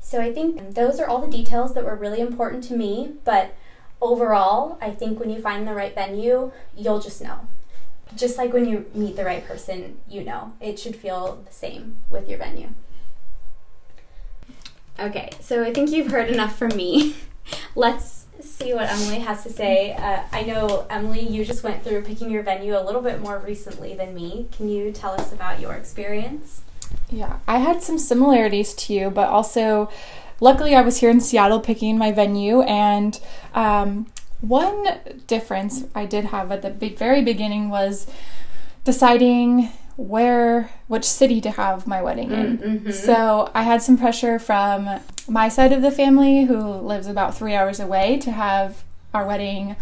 So 0.00 0.20
I 0.20 0.32
think 0.32 0.74
those 0.74 1.00
are 1.00 1.06
all 1.06 1.20
the 1.20 1.30
details 1.30 1.74
that 1.74 1.84
were 1.84 1.94
really 1.94 2.20
important 2.20 2.64
to 2.64 2.76
me, 2.76 3.12
but 3.24 3.54
overall, 4.00 4.78
I 4.80 4.90
think 4.90 5.18
when 5.18 5.30
you 5.30 5.40
find 5.40 5.66
the 5.66 5.74
right 5.74 5.94
venue, 5.94 6.52
you'll 6.76 7.00
just 7.00 7.22
know. 7.22 7.48
Just 8.16 8.38
like 8.38 8.52
when 8.52 8.66
you 8.66 8.86
meet 8.94 9.16
the 9.16 9.24
right 9.24 9.46
person, 9.46 10.00
you 10.08 10.24
know. 10.24 10.52
It 10.60 10.78
should 10.78 10.96
feel 10.96 11.42
the 11.46 11.52
same 11.52 11.96
with 12.08 12.28
your 12.28 12.38
venue. 12.38 12.70
Okay, 15.00 15.30
so 15.40 15.62
I 15.62 15.72
think 15.72 15.90
you've 15.90 16.10
heard 16.10 16.28
enough 16.28 16.58
from 16.58 16.76
me. 16.76 17.14
Let's 17.76 18.26
see 18.40 18.74
what 18.74 18.90
Emily 18.90 19.20
has 19.20 19.44
to 19.44 19.50
say. 19.50 19.92
Uh, 19.92 20.22
I 20.32 20.42
know, 20.42 20.86
Emily, 20.90 21.20
you 21.20 21.44
just 21.44 21.62
went 21.62 21.84
through 21.84 22.02
picking 22.02 22.30
your 22.30 22.42
venue 22.42 22.76
a 22.76 22.82
little 22.82 23.00
bit 23.00 23.20
more 23.20 23.38
recently 23.38 23.94
than 23.94 24.12
me. 24.12 24.48
Can 24.50 24.68
you 24.68 24.90
tell 24.90 25.12
us 25.12 25.32
about 25.32 25.60
your 25.60 25.74
experience? 25.74 26.62
Yeah, 27.10 27.38
I 27.46 27.58
had 27.58 27.80
some 27.80 27.96
similarities 27.98 28.74
to 28.74 28.92
you, 28.92 29.10
but 29.10 29.28
also, 29.28 29.88
luckily, 30.40 30.74
I 30.74 30.80
was 30.80 30.98
here 30.98 31.10
in 31.10 31.20
Seattle 31.20 31.60
picking 31.60 31.96
my 31.96 32.10
venue, 32.10 32.62
and 32.62 33.20
um, 33.54 34.06
one 34.40 34.98
difference 35.28 35.84
I 35.94 36.06
did 36.06 36.26
have 36.26 36.50
at 36.50 36.62
the 36.62 36.70
very 36.90 37.22
beginning 37.22 37.68
was 37.68 38.08
deciding 38.82 39.70
where 39.98 40.70
which 40.86 41.04
city 41.04 41.40
to 41.40 41.50
have 41.50 41.84
my 41.84 42.00
wedding 42.00 42.30
in. 42.30 42.58
Mm-hmm. 42.58 42.90
So 42.92 43.50
I 43.52 43.64
had 43.64 43.82
some 43.82 43.98
pressure 43.98 44.38
from 44.38 45.00
my 45.28 45.48
side 45.48 45.72
of 45.72 45.82
the 45.82 45.90
family 45.90 46.44
who 46.44 46.56
lives 46.56 47.08
about 47.08 47.36
3 47.36 47.52
hours 47.52 47.80
away 47.80 48.16
to 48.18 48.30
have 48.30 48.84
our 49.12 49.26
wedding 49.26 49.74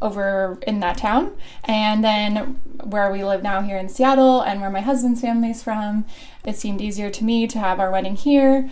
over 0.00 0.58
in 0.66 0.80
that 0.80 0.96
town. 0.96 1.32
And 1.62 2.02
then 2.02 2.58
where 2.82 3.12
we 3.12 3.22
live 3.22 3.42
now 3.42 3.60
here 3.60 3.76
in 3.76 3.90
Seattle 3.90 4.40
and 4.40 4.62
where 4.62 4.70
my 4.70 4.80
husband's 4.80 5.20
family 5.20 5.50
is 5.50 5.62
from, 5.62 6.06
it 6.42 6.56
seemed 6.56 6.80
easier 6.80 7.10
to 7.10 7.22
me 7.22 7.46
to 7.46 7.58
have 7.58 7.78
our 7.78 7.90
wedding 7.90 8.16
here. 8.16 8.70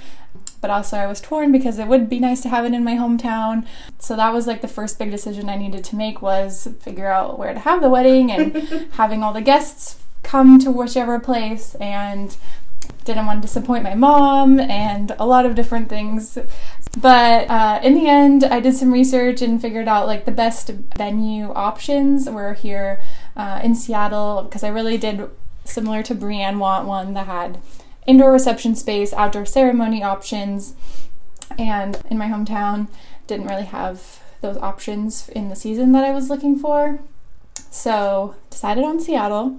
but 0.61 0.71
also 0.71 0.97
I 0.97 1.07
was 1.07 1.21
torn 1.21 1.52
because 1.52 1.78
it 1.78 1.87
would 1.87 2.09
be 2.09 2.18
nice 2.18 2.40
to 2.42 2.49
have 2.49 2.64
it 2.64 2.73
in 2.73 2.83
my 2.83 2.95
hometown. 2.95 3.66
So 3.99 4.16
that 4.16 4.33
was 4.33 4.47
like 4.47 4.62
the 4.62 4.68
first 4.68 4.99
big 4.99 5.11
decision 5.11 5.49
I 5.49 5.57
needed 5.57 5.85
to 5.85 5.97
make 5.97 6.23
was 6.23 6.68
figure 6.80 7.09
out 7.09 7.38
where 7.38 7.52
to 7.52 7.61
have 7.61 7.80
the 7.80 7.90
wedding 7.90 8.33
and 8.33 8.57
having 8.92 9.23
all 9.23 9.33
the 9.33 9.42
guests 9.42 10.02
come 10.28 10.58
to 10.58 10.70
whichever 10.70 11.18
place 11.18 11.75
and 11.76 12.37
didn't 13.06 13.25
want 13.25 13.40
to 13.40 13.47
disappoint 13.49 13.82
my 13.82 13.94
mom 13.94 14.61
and 14.61 15.16
a 15.18 15.25
lot 15.25 15.47
of 15.47 15.54
different 15.54 15.88
things. 15.88 16.37
But 17.00 17.49
uh, 17.49 17.80
in 17.82 17.94
the 17.94 18.06
end, 18.06 18.44
I 18.44 18.61
did 18.61 18.75
some 18.75 18.92
research 18.92 19.40
and 19.40 19.61
figured 19.61 19.88
out 19.88 20.06
like 20.06 20.26
the 20.26 20.30
best 20.30 20.68
venue 20.97 21.50
options 21.52 22.28
were 22.28 22.52
here 22.52 23.00
uh, 23.37 23.61
in 23.64 23.75
Seattle 23.75 24.42
because 24.42 24.62
I 24.62 24.68
really 24.68 24.99
did 24.99 25.30
similar 25.64 26.02
to 26.02 26.14
Brienne 26.14 26.58
want 26.58 26.87
one 26.87 27.14
that 27.14 27.26
had 27.26 27.58
indoor 28.06 28.30
reception 28.30 28.75
space, 28.75 29.14
outdoor 29.14 29.47
ceremony 29.47 30.02
options, 30.02 30.75
and 31.58 32.02
in 32.11 32.18
my 32.18 32.26
hometown, 32.26 32.88
didn't 33.26 33.47
really 33.47 33.64
have 33.64 34.20
those 34.42 34.58
options 34.58 35.30
in 35.30 35.49
the 35.49 35.56
season 35.56 35.92
that 35.92 36.04
I 36.04 36.11
was 36.11 36.28
looking 36.28 36.58
for. 36.58 37.00
So, 37.70 38.35
decided 38.50 38.85
on 38.85 39.00
Seattle. 39.00 39.58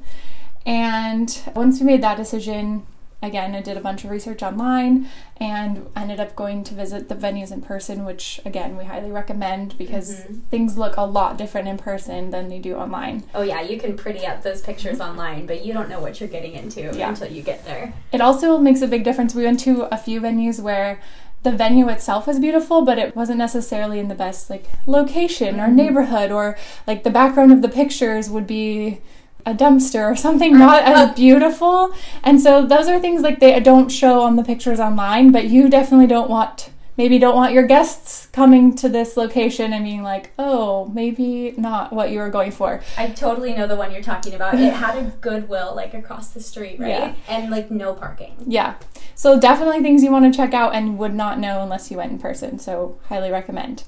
And 0.66 1.42
once 1.56 1.80
we 1.80 1.86
made 1.86 2.04
that 2.04 2.18
decision, 2.18 2.86
again, 3.22 3.54
I 3.56 3.62
did 3.62 3.78
a 3.78 3.82
bunch 3.82 4.04
of 4.04 4.12
research 4.12 4.42
online 4.42 5.10
and 5.38 5.90
ended 5.96 6.20
up 6.20 6.36
going 6.36 6.64
to 6.66 6.74
visit 6.74 7.10
the 7.10 7.16
venues 7.16 7.52
in 7.52 7.62
person, 7.62 8.06
which 8.06 8.40
again, 8.46 8.78
we 8.78 8.86
highly 8.86 9.12
recommend 9.12 9.78
because 9.78 10.22
mm-hmm. 10.22 10.40
things 10.52 10.78
look 10.78 10.96
a 10.98 11.06
lot 11.06 11.38
different 11.38 11.68
in 11.68 11.78
person 11.78 12.32
than 12.32 12.50
they 12.50 12.60
do 12.60 12.76
online. 12.76 13.24
Oh, 13.34 13.42
yeah, 13.42 13.62
you 13.62 13.80
can 13.80 13.98
pretty 13.98 14.26
up 14.26 14.44
those 14.44 14.62
pictures 14.62 15.00
online, 15.02 15.46
but 15.46 15.66
you 15.66 15.74
don't 15.74 15.90
know 15.90 16.00
what 16.00 16.20
you're 16.20 16.30
getting 16.30 16.54
into 16.54 16.82
yeah. 16.82 17.10
until 17.10 17.32
you 17.32 17.42
get 17.42 17.66
there. 17.66 17.94
It 18.12 18.22
also 18.22 18.58
makes 18.58 18.82
a 18.82 18.88
big 18.88 19.04
difference. 19.04 19.36
We 19.36 19.44
went 19.44 19.60
to 19.62 19.94
a 19.94 19.98
few 19.98 20.22
venues 20.22 20.62
where 20.62 21.02
the 21.44 21.52
venue 21.52 21.88
itself 21.88 22.28
was 22.28 22.40
beautiful, 22.40 22.84
but 22.84 22.98
it 22.98 23.16
wasn't 23.16 23.38
necessarily 23.38 24.00
in 24.00 24.10
the 24.10 24.16
best 24.16 24.50
like 24.50 24.66
location 24.86 25.56
mm-hmm. 25.56 25.62
or 25.62 25.68
neighborhood 25.74 26.32
or 26.32 26.58
like 26.86 27.04
the 27.04 27.10
background 27.10 27.52
of 27.52 27.62
the 27.62 27.70
pictures 27.70 28.30
would 28.30 28.46
be 28.46 29.00
a 29.46 29.54
dumpster 29.54 30.12
or 30.12 30.16
something 30.16 30.56
uh-huh. 30.56 30.66
not 30.66 30.84
as 30.84 31.16
beautiful. 31.16 31.94
And 32.24 32.42
so 32.42 32.66
those 32.66 32.88
are 32.88 33.00
things 33.00 33.22
like 33.22 33.40
they 33.40 33.60
don't 33.60 33.90
show 33.90 34.22
on 34.22 34.36
the 34.36 34.44
pictures 34.44 34.80
online, 34.80 35.32
but 35.32 35.46
you 35.46 35.70
definitely 35.70 36.08
don't 36.08 36.30
want 36.30 36.70
maybe 37.00 37.18
don't 37.18 37.36
want 37.36 37.54
your 37.54 37.66
guests 37.66 38.26
coming 38.34 38.76
to 38.76 38.90
this 38.90 39.16
location 39.16 39.72
and 39.72 39.86
being 39.86 40.04
like, 40.04 40.34
"Oh, 40.38 40.88
maybe 40.94 41.54
not 41.58 41.94
what 41.94 42.12
you 42.12 42.20
were 42.20 42.30
going 42.30 42.52
for." 42.52 42.82
I 42.98 43.08
totally 43.12 43.54
know 43.54 43.68
the 43.68 43.78
one 43.78 43.94
you're 43.94 44.04
talking 44.04 44.34
about. 44.34 44.56
It 44.56 44.74
had 44.86 44.98
a 44.98 45.04
Goodwill 45.22 45.74
like 45.74 45.94
across 45.94 46.32
the 46.32 46.42
street, 46.42 46.78
right? 46.78 46.90
Yeah. 46.90 47.16
And 47.30 47.50
like 47.50 47.72
no 47.72 47.94
parking. 47.94 48.36
Yeah. 48.46 48.76
So 49.16 49.40
definitely 49.40 49.82
things 49.82 50.04
you 50.04 50.12
want 50.12 50.32
to 50.32 50.38
check 50.38 50.54
out 50.54 50.76
and 50.76 50.98
would 50.98 51.16
not 51.16 51.40
know 51.40 51.62
unless 51.64 51.90
you 51.90 51.96
went 51.96 52.12
in 52.12 52.20
person. 52.20 52.60
So 52.60 53.00
highly 53.08 53.32
recommend. 53.32 53.86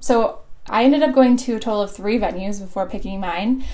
So 0.00 0.40
I 0.68 0.84
ended 0.84 1.02
up 1.02 1.14
going 1.14 1.36
to 1.38 1.56
a 1.56 1.60
total 1.60 1.82
of 1.82 1.94
three 1.94 2.18
venues 2.18 2.60
before 2.60 2.88
picking 2.88 3.20
mine. 3.20 3.64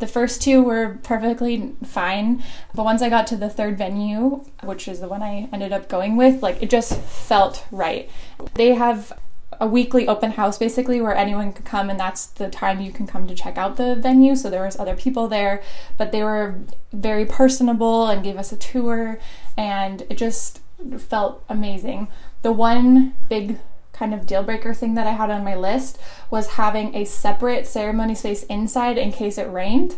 The 0.00 0.06
first 0.06 0.42
two 0.42 0.62
were 0.62 0.98
perfectly 1.02 1.74
fine, 1.84 2.42
but 2.74 2.84
once 2.84 3.02
I 3.02 3.08
got 3.08 3.26
to 3.28 3.36
the 3.36 3.50
third 3.50 3.78
venue, 3.78 4.44
which 4.64 4.88
is 4.88 5.00
the 5.00 5.08
one 5.08 5.22
I 5.22 5.48
ended 5.52 5.72
up 5.72 5.88
going 5.88 6.16
with, 6.16 6.42
like 6.42 6.62
it 6.62 6.70
just 6.70 6.98
felt 7.00 7.64
right. 7.70 8.10
They 8.54 8.74
have 8.74 9.12
a 9.60 9.66
weekly 9.66 10.08
open 10.08 10.32
house 10.32 10.56
basically 10.56 11.00
where 11.00 11.14
anyone 11.14 11.52
could 11.52 11.66
come 11.66 11.90
and 11.90 12.00
that's 12.00 12.24
the 12.26 12.48
time 12.48 12.80
you 12.80 12.90
can 12.90 13.06
come 13.06 13.26
to 13.26 13.34
check 13.34 13.58
out 13.58 13.76
the 13.76 13.94
venue 13.94 14.34
so 14.34 14.48
there 14.48 14.64
was 14.64 14.78
other 14.78 14.96
people 14.96 15.28
there 15.28 15.62
but 15.98 16.12
they 16.12 16.22
were 16.22 16.58
very 16.92 17.26
personable 17.26 18.06
and 18.06 18.24
gave 18.24 18.38
us 18.38 18.52
a 18.52 18.56
tour 18.56 19.18
and 19.58 20.02
it 20.08 20.16
just 20.16 20.60
felt 20.98 21.44
amazing 21.48 22.08
the 22.40 22.52
one 22.52 23.12
big 23.28 23.58
kind 24.00 24.14
of 24.14 24.26
deal 24.26 24.42
breaker 24.42 24.72
thing 24.72 24.94
that 24.94 25.06
I 25.06 25.10
had 25.10 25.30
on 25.30 25.44
my 25.44 25.54
list 25.54 25.98
was 26.30 26.52
having 26.52 26.94
a 26.94 27.04
separate 27.04 27.66
ceremony 27.66 28.14
space 28.14 28.44
inside 28.44 28.96
in 28.96 29.12
case 29.12 29.36
it 29.36 29.48
rained 29.50 29.96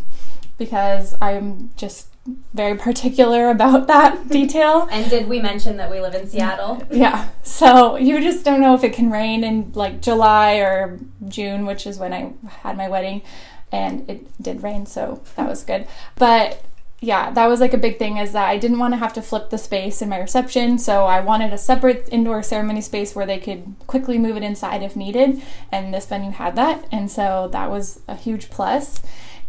because 0.59 1.15
I'm 1.23 1.71
just 1.77 2.09
very 2.53 2.77
particular 2.89 3.49
about 3.49 3.87
that 3.87 4.29
detail. 4.39 4.89
And 4.91 5.09
did 5.09 5.29
we 5.29 5.41
mention 5.41 5.77
that 5.77 5.89
we 5.89 6.01
live 6.01 6.17
in 6.17 6.27
Seattle? 6.27 6.83
Yeah. 6.91 7.29
So 7.45 7.95
you 7.97 8.21
just 8.21 8.45
don't 8.45 8.61
know 8.61 8.75
if 8.75 8.83
it 8.83 8.93
can 8.93 9.09
rain 9.09 9.45
in 9.45 9.71
like 9.73 10.03
July 10.03 10.57
or 10.57 10.99
June, 11.29 11.65
which 11.65 11.87
is 11.87 12.01
when 12.01 12.13
I 12.13 12.33
had 12.63 12.77
my 12.77 12.89
wedding. 12.89 13.23
And 13.71 14.11
it 14.11 14.43
did 14.43 14.65
rain, 14.65 14.85
so 14.85 15.23
that 15.37 15.49
was 15.49 15.63
good. 15.63 15.87
But 16.17 16.63
yeah, 17.03 17.33
that 17.33 17.49
was 17.49 17.59
like 17.59 17.75
a 17.75 17.79
big 17.79 17.99
thing 17.99 18.19
is 18.19 18.31
that 18.31 18.49
I 18.49 18.57
didn't 18.57 18.79
want 18.79 18.95
to 18.95 18.99
have 18.99 19.13
to 19.15 19.23
flip 19.23 19.51
the 19.51 19.59
space 19.59 20.03
in 20.03 20.09
my 20.09 20.21
reception, 20.21 20.79
so 20.79 21.05
I 21.05 21.19
wanted 21.19 21.53
a 21.53 21.59
separate 21.59 22.09
indoor 22.13 22.45
ceremony 22.45 22.81
space 22.81 23.13
where 23.13 23.27
they 23.27 23.41
could 23.41 23.75
quickly 23.89 24.19
move 24.19 24.37
it 24.37 24.45
inside 24.45 24.85
if 24.85 24.95
needed, 24.95 25.43
and 25.73 25.93
this 25.93 26.07
venue 26.07 26.31
had 26.31 26.55
that, 26.55 26.87
and 26.93 27.11
so 27.11 27.49
that 27.51 27.69
was 27.69 28.01
a 28.07 28.15
huge 28.15 28.51
plus. 28.51 29.03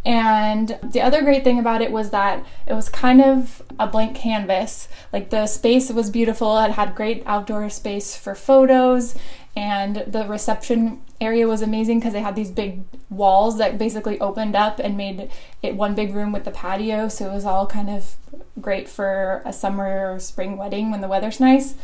And 0.04 0.80
the 0.82 1.00
other 1.00 1.22
great 1.22 1.44
thing 1.44 1.60
about 1.60 1.80
it 1.80 1.92
was 1.92 2.10
that 2.10 2.44
it 2.66 2.74
was 2.74 2.88
kind 2.88 3.22
of 3.22 3.62
a 3.78 3.86
blank 3.86 4.16
canvas. 4.16 4.88
Like 5.12 5.30
the 5.30 5.46
space 5.46 5.90
was 5.90 6.10
beautiful, 6.10 6.58
it 6.58 6.72
had 6.72 6.96
great 6.96 7.22
outdoor 7.24 7.70
space 7.70 8.16
for 8.16 8.34
photos, 8.34 9.14
and 9.56 9.96
the 10.06 10.26
reception 10.26 11.00
area 11.20 11.46
was 11.46 11.62
amazing 11.62 12.00
because 12.00 12.12
they 12.12 12.20
had 12.20 12.34
these 12.34 12.50
big 12.50 12.82
walls 13.08 13.58
that 13.58 13.78
basically 13.78 14.18
opened 14.20 14.56
up 14.56 14.80
and 14.80 14.96
made 14.96 15.30
it 15.62 15.76
one 15.76 15.94
big 15.94 16.14
room 16.14 16.32
with 16.32 16.44
the 16.44 16.50
patio. 16.50 17.08
So 17.08 17.30
it 17.30 17.34
was 17.34 17.44
all 17.44 17.66
kind 17.66 17.88
of 17.88 18.16
great 18.60 18.88
for 18.88 19.42
a 19.44 19.52
summer 19.52 20.14
or 20.14 20.18
spring 20.18 20.56
wedding 20.56 20.90
when 20.90 21.00
the 21.00 21.08
weather's 21.08 21.38
nice. 21.38 21.74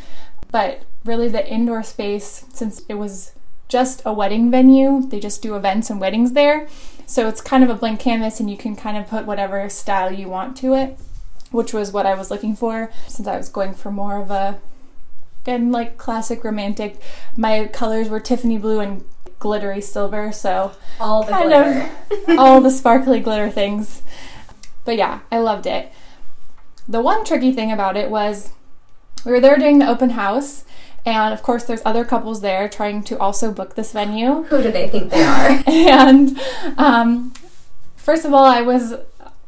But 0.50 0.82
really, 1.04 1.28
the 1.28 1.48
indoor 1.48 1.84
space, 1.84 2.44
since 2.52 2.82
it 2.88 2.94
was 2.94 3.32
just 3.68 4.02
a 4.04 4.12
wedding 4.12 4.50
venue, 4.50 5.06
they 5.06 5.20
just 5.20 5.42
do 5.42 5.54
events 5.54 5.90
and 5.90 6.00
weddings 6.00 6.32
there. 6.32 6.66
So 7.06 7.28
it's 7.28 7.40
kind 7.40 7.62
of 7.62 7.70
a 7.70 7.74
blank 7.74 8.00
canvas, 8.00 8.40
and 8.40 8.50
you 8.50 8.56
can 8.56 8.74
kind 8.74 8.96
of 8.96 9.08
put 9.08 9.26
whatever 9.26 9.68
style 9.68 10.12
you 10.12 10.28
want 10.28 10.56
to 10.58 10.74
it, 10.74 10.98
which 11.52 11.72
was 11.72 11.92
what 11.92 12.06
I 12.06 12.14
was 12.14 12.32
looking 12.32 12.56
for 12.56 12.90
since 13.06 13.28
I 13.28 13.36
was 13.36 13.48
going 13.48 13.74
for 13.74 13.92
more 13.92 14.20
of 14.20 14.30
a 14.32 14.60
again 15.42 15.72
like 15.72 15.96
classic 15.96 16.44
romantic. 16.44 17.00
My 17.36 17.66
colors 17.66 18.08
were 18.08 18.20
Tiffany 18.20 18.58
blue 18.58 18.80
and 18.80 19.04
glittery 19.38 19.80
silver, 19.80 20.32
so 20.32 20.72
all 21.00 21.24
the 21.24 21.32
kind 21.32 21.48
glitter. 21.48 21.90
of 22.28 22.38
all 22.38 22.60
the 22.60 22.70
sparkly 22.80 23.20
glitter 23.20 23.50
things. 23.50 24.02
But 24.84 24.96
yeah, 24.96 25.20
I 25.30 25.38
loved 25.38 25.66
it. 25.66 25.92
The 26.88 27.00
one 27.00 27.24
tricky 27.24 27.52
thing 27.52 27.70
about 27.70 27.96
it 27.96 28.10
was 28.10 28.50
we 29.24 29.32
were 29.32 29.40
there 29.40 29.56
doing 29.56 29.78
the 29.78 29.88
open 29.88 30.10
house, 30.10 30.64
and 31.04 31.32
of 31.32 31.42
course, 31.42 31.64
there's 31.64 31.82
other 31.84 32.04
couples 32.04 32.40
there 32.40 32.68
trying 32.68 33.02
to 33.04 33.18
also 33.18 33.52
book 33.52 33.74
this 33.74 33.92
venue. 33.92 34.42
Who 34.44 34.62
do 34.62 34.70
they 34.70 34.88
think 34.88 35.10
they 35.10 35.22
are? 35.22 35.62
and 35.66 36.38
um, 36.76 37.32
first 37.96 38.24
of 38.24 38.32
all, 38.34 38.44
I 38.44 38.60
was 38.62 38.94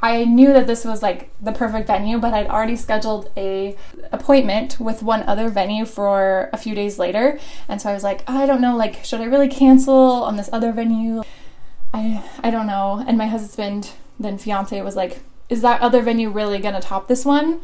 I 0.03 0.25
knew 0.25 0.53
that 0.53 0.67
this 0.67 0.85
was 0.85 1.01
like 1.01 1.31
the 1.41 1.53
perfect 1.53 1.87
venue, 1.87 2.19
but 2.19 2.35
I'd 2.35 2.49
already 2.49 2.75
scheduled 2.75 3.31
a 3.37 3.77
appointment 4.11 4.81
with 4.81 5.01
one 5.03 5.23
other 5.23 5.49
venue 5.49 5.85
for 5.85 6.51
a 6.53 6.57
few 6.59 6.75
days 6.75 6.99
later, 6.99 7.39
and 7.69 7.81
so 7.81 7.91
I 7.91 7.95
was 7.95 8.03
like, 8.03 8.25
oh, 8.27 8.37
I 8.37 8.47
don't 8.47 8.61
know, 8.61 8.77
like 8.77 9.05
should 9.05 9.21
I 9.21 9.27
really 9.27 9.49
cancel 9.49 9.95
on 9.95 10.37
this 10.37 10.51
other 10.53 10.73
venue? 10.73 11.23
I 11.95 12.25
I 12.43 12.51
don't 12.51 12.67
know. 12.67 13.05
And 13.07 13.17
my 13.17 13.27
husband, 13.29 13.93
then 14.19 14.39
fiance, 14.39 14.81
was 14.83 14.97
like, 14.97 15.21
is 15.49 15.63
that 15.63 15.81
other 15.81 16.03
venue 16.03 16.31
really 16.31 16.59
gonna 16.59 16.81
top 16.81 17.07
this 17.07 17.25
one? 17.25 17.61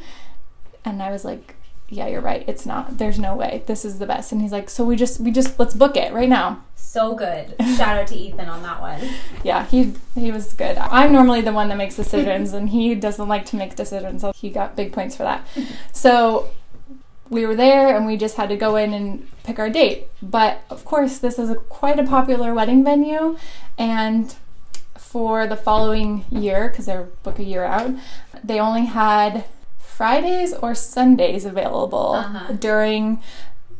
And 0.85 1.03
I 1.03 1.11
was 1.11 1.25
like, 1.25 1.57
yeah, 1.89 2.07
you're 2.07 2.21
right. 2.21 2.45
It's 2.47 2.67
not. 2.67 2.99
There's 2.99 3.19
no 3.19 3.35
way. 3.35 3.63
This 3.67 3.85
is 3.85 3.99
the 3.99 4.07
best. 4.07 4.31
And 4.31 4.43
he's 4.43 4.53
like, 4.53 4.71
so 4.71 4.85
we 4.85 4.95
just 4.95 5.21
we 5.21 5.31
just 5.31 5.59
let's 5.59 5.75
book 5.75 5.97
it 5.97 6.13
right 6.13 6.29
now. 6.29 6.63
So 6.89 7.15
good. 7.15 7.55
Shout 7.77 7.99
out 7.99 8.07
to 8.07 8.17
Ethan 8.17 8.49
on 8.49 8.63
that 8.63 8.81
one. 8.81 9.03
yeah, 9.45 9.67
he 9.67 9.93
he 10.15 10.33
was 10.33 10.55
good. 10.55 10.79
I'm 10.79 11.13
normally 11.13 11.43
the 11.43 11.53
one 11.53 11.69
that 11.69 11.77
makes 11.77 11.97
decisions, 11.97 12.55
and 12.55 12.71
he 12.71 12.95
doesn't 12.95 13.29
like 13.29 13.45
to 13.47 13.57
make 13.57 13.77
decisions, 13.77 14.23
so 14.23 14.33
he 14.33 14.49
got 14.49 14.75
big 14.75 14.91
points 14.91 15.15
for 15.15 15.25
that. 15.25 15.47
so 15.93 16.49
we 17.29 17.45
were 17.45 17.55
there, 17.55 17.95
and 17.95 18.07
we 18.07 18.17
just 18.17 18.39
had 18.39 18.49
to 18.49 18.57
go 18.57 18.77
in 18.77 18.95
and 18.95 19.29
pick 19.45 19.59
our 19.59 19.69
date. 19.69 20.09
But 20.23 20.63
of 20.71 20.87
course, 20.87 21.19
this 21.19 21.39
is 21.39 21.51
a, 21.51 21.57
quite 21.57 21.99
a 21.99 22.05
popular 22.05 22.55
wedding 22.55 22.83
venue, 22.83 23.37
and 23.77 24.35
for 24.97 25.47
the 25.47 25.57
following 25.57 26.25
year, 26.31 26.71
because 26.71 26.87
they're 26.87 27.09
book 27.23 27.39
a 27.39 27.45
year 27.45 27.65
out, 27.65 27.95
they 28.43 28.59
only 28.59 28.87
had 28.87 29.45
Fridays 29.79 30.55
or 30.55 30.75
Sundays 30.75 31.45
available 31.45 32.13
uh-huh. 32.13 32.53
during 32.53 33.21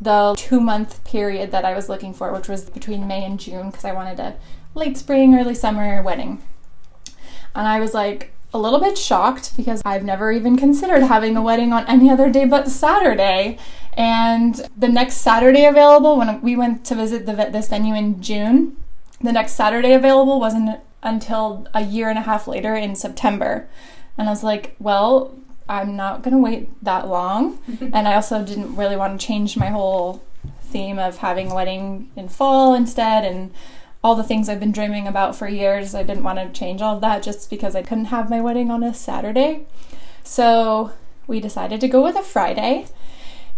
the 0.01 0.35
two 0.37 0.59
month 0.59 1.03
period 1.03 1.51
that 1.51 1.65
I 1.65 1.73
was 1.73 1.89
looking 1.89 2.13
for, 2.13 2.31
which 2.31 2.47
was 2.47 2.69
between 2.69 3.07
May 3.07 3.23
and 3.23 3.39
June, 3.39 3.69
because 3.69 3.85
I 3.85 3.91
wanted 3.91 4.19
a 4.19 4.35
late 4.75 4.97
spring, 4.97 5.35
early 5.35 5.55
summer 5.55 6.01
wedding. 6.01 6.41
And 7.55 7.67
I 7.67 7.79
was 7.79 7.93
like 7.93 8.31
a 8.53 8.57
little 8.57 8.79
bit 8.79 8.97
shocked 8.97 9.55
because 9.55 9.81
I've 9.85 10.03
never 10.03 10.31
even 10.31 10.57
considered 10.57 11.03
having 11.03 11.35
a 11.37 11.41
wedding 11.41 11.71
on 11.71 11.85
any 11.87 12.09
other 12.09 12.29
day 12.29 12.45
but 12.45 12.69
Saturday. 12.69 13.57
And 13.93 14.69
the 14.77 14.87
next 14.87 15.15
Saturday 15.17 15.65
available, 15.65 16.17
when 16.17 16.41
we 16.41 16.55
went 16.55 16.85
to 16.85 16.95
visit 16.95 17.25
the, 17.25 17.33
this 17.33 17.67
venue 17.67 17.93
in 17.93 18.21
June, 18.21 18.77
the 19.21 19.33
next 19.33 19.53
Saturday 19.53 19.93
available 19.93 20.39
wasn't 20.39 20.79
until 21.03 21.67
a 21.73 21.83
year 21.83 22.09
and 22.09 22.17
a 22.17 22.23
half 22.23 22.47
later 22.47 22.75
in 22.75 22.95
September. 22.95 23.69
And 24.17 24.27
I 24.27 24.31
was 24.31 24.43
like, 24.43 24.75
well, 24.79 25.37
I'm 25.69 25.95
not 25.95 26.23
going 26.23 26.33
to 26.33 26.41
wait 26.41 26.83
that 26.83 27.07
long. 27.07 27.59
and 27.79 28.07
I 28.07 28.15
also 28.15 28.43
didn't 28.43 28.75
really 28.75 28.97
want 28.97 29.19
to 29.19 29.25
change 29.25 29.55
my 29.55 29.67
whole 29.67 30.23
theme 30.61 30.99
of 30.99 31.17
having 31.17 31.51
a 31.51 31.55
wedding 31.55 32.11
in 32.15 32.27
fall 32.27 32.73
instead 32.73 33.23
and 33.23 33.51
all 34.03 34.15
the 34.15 34.23
things 34.23 34.47
I've 34.47 34.59
been 34.59 34.71
dreaming 34.71 35.07
about 35.07 35.35
for 35.35 35.47
years. 35.47 35.93
I 35.93 36.03
didn't 36.03 36.23
want 36.23 36.39
to 36.39 36.57
change 36.57 36.81
all 36.81 36.95
of 36.95 37.01
that 37.01 37.23
just 37.23 37.49
because 37.49 37.75
I 37.75 37.81
couldn't 37.81 38.05
have 38.05 38.29
my 38.29 38.41
wedding 38.41 38.71
on 38.71 38.83
a 38.83 38.93
Saturday. 38.93 39.65
So 40.23 40.93
we 41.27 41.39
decided 41.39 41.81
to 41.81 41.87
go 41.87 42.03
with 42.03 42.15
a 42.15 42.23
Friday. 42.23 42.87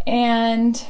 And 0.06 0.84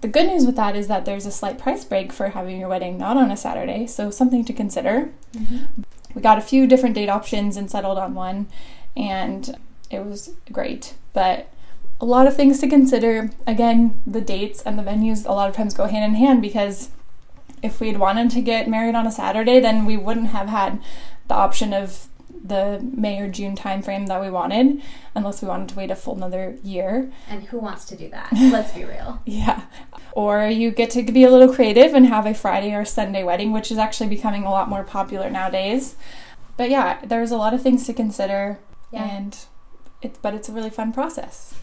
the 0.00 0.08
good 0.08 0.26
news 0.26 0.46
with 0.46 0.56
that 0.56 0.76
is 0.76 0.88
that 0.88 1.04
there's 1.04 1.26
a 1.26 1.30
slight 1.30 1.58
price 1.58 1.84
break 1.84 2.12
for 2.12 2.30
having 2.30 2.60
your 2.60 2.68
wedding 2.68 2.98
not 2.98 3.16
on 3.16 3.30
a 3.30 3.36
Saturday, 3.36 3.86
so 3.86 4.10
something 4.10 4.44
to 4.44 4.52
consider. 4.52 5.10
Mm-hmm. 5.34 5.82
We 6.14 6.22
got 6.22 6.38
a 6.38 6.42
few 6.42 6.66
different 6.66 6.94
date 6.94 7.08
options 7.08 7.56
and 7.56 7.70
settled 7.70 7.98
on 7.98 8.14
one, 8.14 8.48
and 8.96 9.56
it 9.90 10.04
was 10.04 10.34
great. 10.52 10.94
But 11.12 11.52
a 12.00 12.04
lot 12.04 12.26
of 12.26 12.36
things 12.36 12.60
to 12.60 12.68
consider. 12.68 13.30
Again, 13.46 14.00
the 14.06 14.20
dates 14.20 14.62
and 14.62 14.78
the 14.78 14.82
venues 14.82 15.26
a 15.26 15.32
lot 15.32 15.48
of 15.48 15.56
times 15.56 15.74
go 15.74 15.86
hand 15.86 16.04
in 16.04 16.14
hand 16.14 16.42
because 16.42 16.90
if 17.62 17.80
we'd 17.80 17.98
wanted 17.98 18.30
to 18.30 18.40
get 18.40 18.68
married 18.68 18.94
on 18.94 19.06
a 19.06 19.12
Saturday, 19.12 19.60
then 19.60 19.84
we 19.84 19.96
wouldn't 19.96 20.28
have 20.28 20.48
had 20.48 20.80
the 21.26 21.34
option 21.34 21.72
of 21.72 22.08
the 22.44 22.80
May 22.94 23.20
or 23.20 23.28
June 23.28 23.56
timeframe 23.56 24.06
that 24.06 24.20
we 24.20 24.30
wanted, 24.30 24.80
unless 25.14 25.42
we 25.42 25.48
wanted 25.48 25.68
to 25.70 25.74
wait 25.74 25.90
a 25.90 25.96
full 25.96 26.16
another 26.16 26.56
year. 26.62 27.10
And 27.28 27.44
who 27.44 27.58
wants 27.58 27.84
to 27.86 27.96
do 27.96 28.08
that? 28.10 28.28
Let's 28.32 28.72
be 28.72 28.84
real. 28.84 29.20
yeah. 29.26 29.62
Or 30.12 30.46
you 30.46 30.70
get 30.70 30.90
to 30.90 31.02
be 31.02 31.24
a 31.24 31.30
little 31.30 31.52
creative 31.52 31.94
and 31.94 32.06
have 32.06 32.26
a 32.26 32.34
Friday 32.34 32.74
or 32.74 32.84
Sunday 32.84 33.24
wedding, 33.24 33.52
which 33.52 33.70
is 33.70 33.78
actually 33.78 34.08
becoming 34.08 34.44
a 34.44 34.50
lot 34.50 34.68
more 34.68 34.84
popular 34.84 35.30
nowadays. 35.30 35.96
But 36.56 36.70
yeah, 36.70 37.04
there's 37.04 37.30
a 37.30 37.36
lot 37.36 37.54
of 37.54 37.62
things 37.62 37.86
to 37.86 37.92
consider, 37.92 38.58
yeah. 38.92 39.04
and 39.04 39.38
it's 40.02 40.18
but 40.18 40.34
it's 40.34 40.48
a 40.48 40.52
really 40.52 40.70
fun 40.70 40.92
process. 40.92 41.54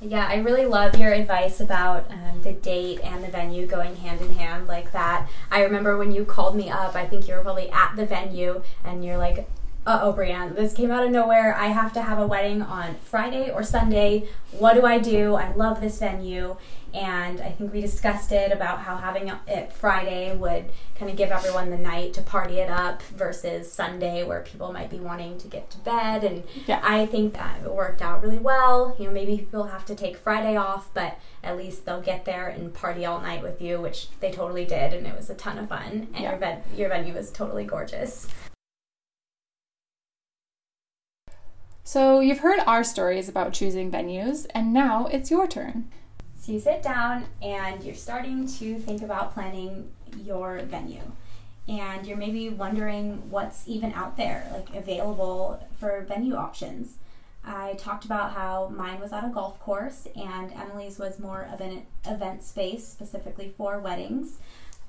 Yeah, 0.00 0.26
I 0.28 0.36
really 0.36 0.66
love 0.66 0.98
your 0.98 1.12
advice 1.12 1.58
about 1.58 2.10
um, 2.10 2.42
the 2.42 2.52
date 2.52 3.00
and 3.02 3.24
the 3.24 3.28
venue 3.28 3.66
going 3.66 3.96
hand 3.96 4.20
in 4.20 4.34
hand 4.34 4.66
like 4.66 4.92
that. 4.92 5.26
I 5.50 5.62
remember 5.62 5.96
when 5.96 6.12
you 6.12 6.26
called 6.26 6.54
me 6.54 6.68
up, 6.68 6.94
I 6.94 7.06
think 7.06 7.26
you 7.26 7.34
were 7.34 7.40
probably 7.40 7.70
at 7.70 7.96
the 7.96 8.04
venue 8.04 8.62
and 8.84 9.02
you're 9.02 9.16
like, 9.16 9.48
uh 9.86 10.00
oh, 10.02 10.12
Brienne, 10.12 10.54
this 10.54 10.74
came 10.74 10.90
out 10.90 11.04
of 11.04 11.12
nowhere. 11.12 11.54
I 11.54 11.68
have 11.68 11.92
to 11.94 12.02
have 12.02 12.18
a 12.18 12.26
wedding 12.26 12.60
on 12.60 12.96
Friday 12.96 13.50
or 13.50 13.62
Sunday. 13.62 14.28
What 14.50 14.74
do 14.74 14.84
I 14.84 14.98
do? 14.98 15.34
I 15.34 15.54
love 15.54 15.80
this 15.80 15.98
venue 15.98 16.56
and 16.96 17.42
I 17.42 17.50
think 17.50 17.74
we 17.74 17.82
discussed 17.82 18.32
it 18.32 18.50
about 18.50 18.78
how 18.78 18.96
having 18.96 19.30
it 19.46 19.70
Friday 19.70 20.34
would 20.34 20.64
kind 20.98 21.10
of 21.10 21.16
give 21.16 21.30
everyone 21.30 21.68
the 21.68 21.76
night 21.76 22.14
to 22.14 22.22
party 22.22 22.58
it 22.58 22.70
up 22.70 23.02
versus 23.02 23.70
Sunday 23.70 24.24
where 24.24 24.40
people 24.40 24.72
might 24.72 24.88
be 24.88 24.98
wanting 24.98 25.36
to 25.38 25.46
get 25.46 25.68
to 25.72 25.78
bed 25.78 26.24
and 26.24 26.42
yeah. 26.66 26.80
I 26.82 27.04
think 27.04 27.34
that 27.34 27.60
it 27.62 27.70
worked 27.70 28.00
out 28.00 28.22
really 28.22 28.38
well. 28.38 28.96
You 28.98 29.06
know, 29.06 29.10
maybe 29.10 29.36
people 29.36 29.64
have 29.64 29.84
to 29.86 29.94
take 29.94 30.16
Friday 30.16 30.56
off, 30.56 30.88
but 30.94 31.18
at 31.44 31.58
least 31.58 31.84
they'll 31.84 32.00
get 32.00 32.24
there 32.24 32.48
and 32.48 32.72
party 32.72 33.04
all 33.04 33.20
night 33.20 33.42
with 33.42 33.60
you, 33.60 33.78
which 33.78 34.08
they 34.20 34.32
totally 34.32 34.64
did 34.64 34.94
and 34.94 35.06
it 35.06 35.14
was 35.14 35.28
a 35.28 35.34
ton 35.34 35.58
of 35.58 35.68
fun 35.68 36.08
and 36.14 36.22
yeah. 36.22 36.30
your, 36.30 36.38
ven- 36.38 36.62
your 36.74 36.88
venue 36.88 37.12
was 37.12 37.30
totally 37.30 37.64
gorgeous. 37.64 38.26
So, 41.84 42.18
you've 42.18 42.40
heard 42.40 42.58
our 42.66 42.82
stories 42.82 43.28
about 43.28 43.52
choosing 43.52 43.92
venues, 43.92 44.44
and 44.50 44.72
now 44.72 45.06
it's 45.06 45.30
your 45.30 45.46
turn. 45.46 45.88
So 46.46 46.52
you 46.52 46.60
sit 46.60 46.80
down 46.80 47.26
and 47.42 47.82
you're 47.82 47.96
starting 47.96 48.46
to 48.58 48.78
think 48.78 49.02
about 49.02 49.34
planning 49.34 49.90
your 50.22 50.60
venue. 50.60 51.02
And 51.66 52.06
you're 52.06 52.16
maybe 52.16 52.50
wondering 52.50 53.30
what's 53.30 53.66
even 53.66 53.92
out 53.94 54.16
there, 54.16 54.48
like 54.52 54.72
available 54.72 55.66
for 55.80 56.02
venue 56.02 56.36
options. 56.36 56.98
I 57.44 57.74
talked 57.76 58.04
about 58.04 58.34
how 58.34 58.68
mine 58.68 59.00
was 59.00 59.12
at 59.12 59.24
a 59.24 59.28
golf 59.28 59.58
course 59.58 60.06
and 60.14 60.52
Emily's 60.52 61.00
was 61.00 61.18
more 61.18 61.48
of 61.52 61.60
an 61.60 61.84
event 62.04 62.44
space 62.44 62.86
specifically 62.86 63.52
for 63.56 63.80
weddings. 63.80 64.38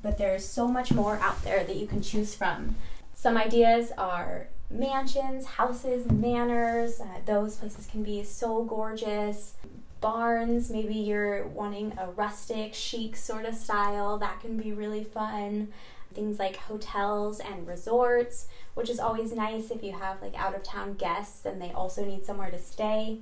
But 0.04 0.20
there's 0.20 0.46
so 0.46 0.68
much 0.68 0.94
more 0.94 1.18
out 1.18 1.44
there 1.44 1.64
that 1.64 1.76
you 1.76 1.88
can 1.88 2.04
choose 2.04 2.36
from. 2.36 2.76
Some 3.16 3.36
ideas 3.36 3.92
are 3.98 4.50
mansions, 4.70 5.46
houses, 5.48 6.06
manors. 6.12 7.02
Uh, 7.02 7.22
those 7.26 7.56
places 7.56 7.88
can 7.88 8.04
be 8.04 8.24
so 8.24 8.64
gorgeous 8.64 9.56
barns. 10.02 10.70
Maybe 10.70 10.96
you're 10.96 11.48
wanting 11.48 11.98
a 11.98 12.08
rustic, 12.12 12.74
chic 12.74 13.16
sort 13.16 13.46
of 13.46 13.56
style. 13.56 14.18
That 14.18 14.40
can 14.40 14.58
be 14.58 14.72
really 14.72 15.04
fun. 15.04 15.70
Things 16.14 16.40
like 16.40 16.56
hotels 16.56 17.40
and 17.40 17.68
resorts, 17.68 18.48
which 18.74 18.90
is 18.90 19.00
always 19.00 19.34
nice 19.34 19.70
if 19.70 19.84
you 19.84 19.94
have 19.94 20.22
like 20.22 20.36
out 20.36 20.56
of 20.56 20.64
town 20.64 20.94
guests 20.94 21.46
and 21.46 21.62
they 21.62 21.72
also 21.72 22.04
need 22.06 22.26
somewhere 22.26 22.50
to 22.50 22.60
stay. 22.60 23.20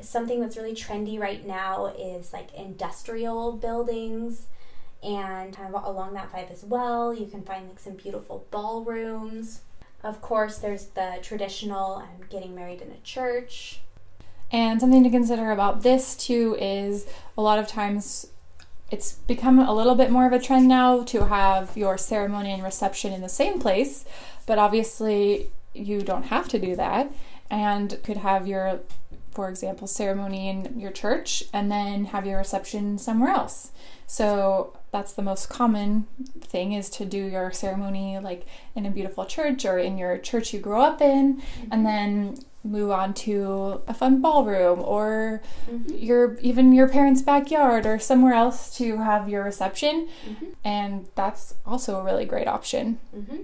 Something 0.00 0.40
that's 0.40 0.56
really 0.56 0.74
trendy 0.74 1.20
right 1.20 1.46
now 1.46 1.86
is 1.86 2.32
like 2.32 2.52
industrial 2.54 3.52
buildings 3.52 4.48
and 5.02 5.54
kind 5.54 5.72
of 5.72 5.84
along 5.84 6.14
that 6.14 6.32
vibe 6.32 6.50
as 6.50 6.64
well. 6.64 7.14
You 7.14 7.26
can 7.26 7.42
find 7.42 7.68
like 7.68 7.78
some 7.78 7.94
beautiful 7.94 8.46
ballrooms. 8.50 9.60
Of 10.02 10.20
course, 10.20 10.58
there's 10.58 10.86
the 10.86 11.18
traditional 11.22 11.96
um, 11.96 12.26
getting 12.28 12.54
married 12.54 12.80
in 12.80 12.90
a 12.90 13.00
church 13.04 13.80
and 14.54 14.80
something 14.80 15.02
to 15.02 15.10
consider 15.10 15.50
about 15.50 15.82
this 15.82 16.14
too 16.14 16.56
is 16.60 17.08
a 17.36 17.42
lot 17.42 17.58
of 17.58 17.66
times 17.66 18.28
it's 18.88 19.14
become 19.26 19.58
a 19.58 19.74
little 19.74 19.96
bit 19.96 20.12
more 20.12 20.26
of 20.26 20.32
a 20.32 20.38
trend 20.38 20.68
now 20.68 21.02
to 21.02 21.26
have 21.26 21.76
your 21.76 21.98
ceremony 21.98 22.52
and 22.52 22.62
reception 22.62 23.12
in 23.12 23.20
the 23.20 23.28
same 23.28 23.58
place, 23.58 24.04
but 24.46 24.56
obviously 24.56 25.50
you 25.72 26.02
don't 26.02 26.26
have 26.26 26.48
to 26.50 26.60
do 26.60 26.76
that 26.76 27.10
and 27.50 28.00
could 28.04 28.18
have 28.18 28.46
your 28.46 28.78
for 29.32 29.48
example 29.48 29.88
ceremony 29.88 30.48
in 30.48 30.78
your 30.78 30.92
church 30.92 31.42
and 31.52 31.68
then 31.68 32.04
have 32.04 32.24
your 32.24 32.38
reception 32.38 32.96
somewhere 32.96 33.32
else. 33.32 33.72
So 34.06 34.78
that's 34.92 35.14
the 35.14 35.22
most 35.22 35.48
common 35.48 36.06
thing 36.40 36.70
is 36.70 36.88
to 36.90 37.04
do 37.04 37.18
your 37.18 37.50
ceremony 37.50 38.20
like 38.20 38.46
in 38.76 38.86
a 38.86 38.90
beautiful 38.92 39.24
church 39.24 39.64
or 39.64 39.78
in 39.78 39.98
your 39.98 40.16
church 40.16 40.54
you 40.54 40.60
grew 40.60 40.80
up 40.80 41.02
in 41.02 41.38
mm-hmm. 41.38 41.72
and 41.72 41.84
then 41.84 42.38
move 42.64 42.90
on 42.90 43.12
to 43.12 43.82
a 43.86 43.94
fun 43.94 44.22
ballroom 44.22 44.80
or 44.80 45.42
mm-hmm. 45.70 45.96
your 45.96 46.38
even 46.40 46.72
your 46.72 46.88
parents' 46.88 47.22
backyard 47.22 47.86
or 47.86 47.98
somewhere 47.98 48.32
else 48.32 48.74
to 48.78 48.96
have 48.96 49.28
your 49.28 49.44
reception, 49.44 50.08
mm-hmm. 50.26 50.46
and 50.64 51.06
that's 51.14 51.54
also 51.66 52.00
a 52.00 52.04
really 52.04 52.24
great 52.24 52.48
option. 52.48 52.98
Mm-hmm. 53.14 53.36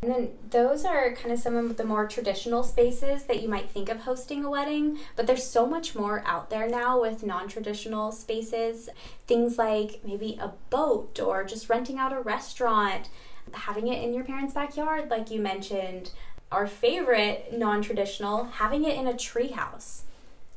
And 0.00 0.12
then 0.12 0.28
those 0.50 0.84
are 0.84 1.12
kind 1.14 1.32
of 1.32 1.40
some 1.40 1.56
of 1.56 1.76
the 1.76 1.84
more 1.84 2.06
traditional 2.06 2.62
spaces 2.62 3.24
that 3.24 3.42
you 3.42 3.48
might 3.48 3.68
think 3.68 3.88
of 3.88 4.00
hosting 4.00 4.44
a 4.44 4.50
wedding, 4.50 4.98
but 5.16 5.26
there's 5.26 5.44
so 5.44 5.66
much 5.66 5.96
more 5.96 6.22
out 6.24 6.50
there 6.50 6.68
now 6.68 7.00
with 7.00 7.24
non 7.24 7.48
traditional 7.48 8.12
spaces. 8.12 8.88
Things 9.26 9.58
like 9.58 10.00
maybe 10.04 10.38
a 10.40 10.52
boat 10.70 11.18
or 11.18 11.42
just 11.42 11.68
renting 11.68 11.98
out 11.98 12.12
a 12.12 12.20
restaurant, 12.20 13.08
having 13.52 13.88
it 13.88 14.02
in 14.02 14.14
your 14.14 14.24
parents' 14.24 14.54
backyard, 14.54 15.10
like 15.10 15.32
you 15.32 15.40
mentioned, 15.40 16.12
our 16.50 16.66
favorite 16.66 17.52
non-traditional, 17.52 18.44
having 18.44 18.84
it 18.84 18.96
in 18.96 19.06
a 19.06 19.12
treehouse. 19.12 20.02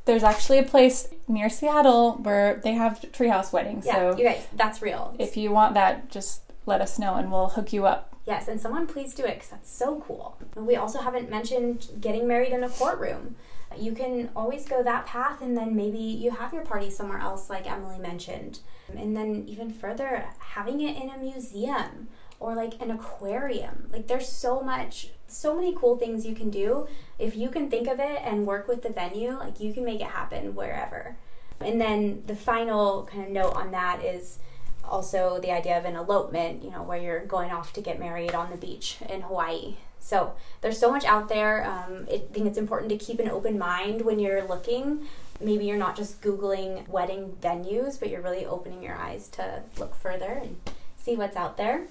There's 0.06 0.24
actually 0.24 0.58
a 0.58 0.64
place 0.64 1.10
near 1.28 1.50
Seattle 1.50 2.14
where 2.14 2.60
they 2.64 2.74
have 2.74 3.02
treehouse 3.12 3.54
weddings. 3.54 3.86
Yeah, 3.86 3.96
so 3.96 4.18
you 4.18 4.24
guys, 4.24 4.48
that's 4.56 4.82
real. 4.82 5.16
If 5.20 5.38
you 5.38 5.52
want 5.52 5.76
that, 5.76 6.10
just 6.10 6.42
let 6.66 6.82
us 6.82 6.98
know 6.98 7.16
and 7.16 7.32
we'll 7.32 7.50
hook 7.50 7.72
you 7.72 7.86
up. 7.86 8.16
Yes, 8.26 8.48
and 8.48 8.60
someone 8.60 8.88
please 8.88 9.14
do 9.14 9.24
it 9.24 9.36
because 9.36 9.50
that's 9.50 9.70
so 9.70 10.04
cool. 10.08 10.38
We 10.56 10.76
also 10.76 11.02
haven't 11.02 11.30
mentioned 11.30 11.88
getting 12.00 12.28
married 12.28 12.52
in 12.52 12.64
a 12.64 12.70
courtroom. 12.70 13.36
You 13.78 13.94
can 13.94 14.30
always 14.36 14.68
go 14.68 14.84
that 14.84 15.06
path, 15.06 15.42
and 15.42 15.56
then 15.58 15.76
maybe 15.76 15.98
you 15.98 16.32
have 16.32 16.54
your 16.54 16.66
party 16.66 16.90
somewhere 16.90 17.20
else, 17.20 17.50
like 17.50 17.72
Emily 17.72 17.98
mentioned. 17.98 18.60
And 18.96 19.16
then, 19.16 19.46
even 19.48 19.72
further, 19.72 20.26
having 20.40 20.82
it 20.82 21.02
in 21.02 21.10
a 21.10 21.18
museum 21.18 22.10
or 22.40 22.54
like 22.54 22.82
an 22.82 22.92
aquarium. 22.92 23.90
Like, 23.92 24.08
there's 24.08 24.28
so 24.28 24.62
much 24.62 25.12
so 25.32 25.56
many 25.56 25.74
cool 25.76 25.98
things 25.98 26.26
you 26.26 26.36
can 26.36 26.50
do. 26.50 26.88
If 27.20 27.36
you 27.36 27.50
can 27.50 27.70
think 27.70 27.88
of 27.88 28.00
it 28.00 28.22
and 28.24 28.46
work 28.46 28.68
with 28.68 28.84
the 28.84 28.90
venue, 28.90 29.38
like 29.38 29.60
you 29.60 29.74
can 29.74 29.86
make 29.86 30.02
it 30.02 30.08
happen 30.08 30.56
wherever. 30.56 31.16
And 31.60 31.80
then 31.80 32.24
the 32.26 32.36
final 32.36 33.04
kind 33.04 33.24
of 33.24 33.30
note 33.30 33.54
on 33.56 33.72
that 33.72 34.04
is 34.04 34.40
also 34.84 35.40
the 35.40 35.52
idea 35.52 35.78
of 35.78 35.86
an 35.86 35.96
elopement, 35.96 36.64
you 36.64 36.72
know, 36.72 36.84
where 36.84 37.00
you're 37.00 37.26
going 37.26 37.52
off 37.52 37.74
to 37.74 37.82
get 37.82 38.00
married 38.00 38.34
on 38.34 38.50
the 38.50 38.58
beach 38.58 38.98
in 39.08 39.22
Hawaii. 39.22 39.76
So 40.00 40.34
there's 40.62 40.80
so 40.80 40.92
much 40.92 41.06
out 41.06 41.30
there. 41.30 41.64
Um, 41.64 42.08
I 42.12 42.24
think 42.34 42.48
it's 42.48 42.58
important 42.58 42.90
to 42.90 42.98
keep 42.98 43.20
an 43.20 43.30
open 43.30 43.58
mind 43.58 44.02
when 44.02 44.20
you're 44.20 44.44
looking. 44.44 45.08
Maybe 45.40 45.66
you're 45.66 45.78
not 45.78 45.96
just 45.96 46.22
Googling 46.22 46.88
wedding 46.88 47.38
venues, 47.42 48.00
but 48.00 48.10
you're 48.10 48.22
really 48.22 48.46
opening 48.46 48.84
your 48.84 48.96
eyes 48.96 49.28
to 49.30 49.62
look 49.78 49.96
further 49.96 50.42
and 50.44 50.58
see 50.98 51.16
what's 51.16 51.36
out 51.36 51.58
there. 51.58 51.88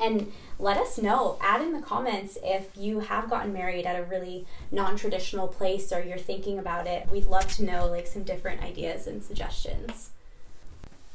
And 0.00 0.32
let 0.58 0.76
us 0.76 0.98
know. 0.98 1.38
Add 1.40 1.62
in 1.62 1.72
the 1.72 1.80
comments 1.80 2.38
if 2.42 2.70
you 2.76 3.00
have 3.00 3.28
gotten 3.28 3.52
married 3.52 3.86
at 3.86 4.00
a 4.00 4.04
really 4.04 4.46
non 4.70 4.96
traditional 4.96 5.48
place 5.48 5.92
or 5.92 6.02
you're 6.02 6.18
thinking 6.18 6.58
about 6.58 6.86
it. 6.86 7.08
We'd 7.10 7.26
love 7.26 7.52
to 7.56 7.64
know 7.64 7.86
like 7.86 8.06
some 8.06 8.22
different 8.22 8.62
ideas 8.62 9.06
and 9.06 9.22
suggestions. 9.22 10.10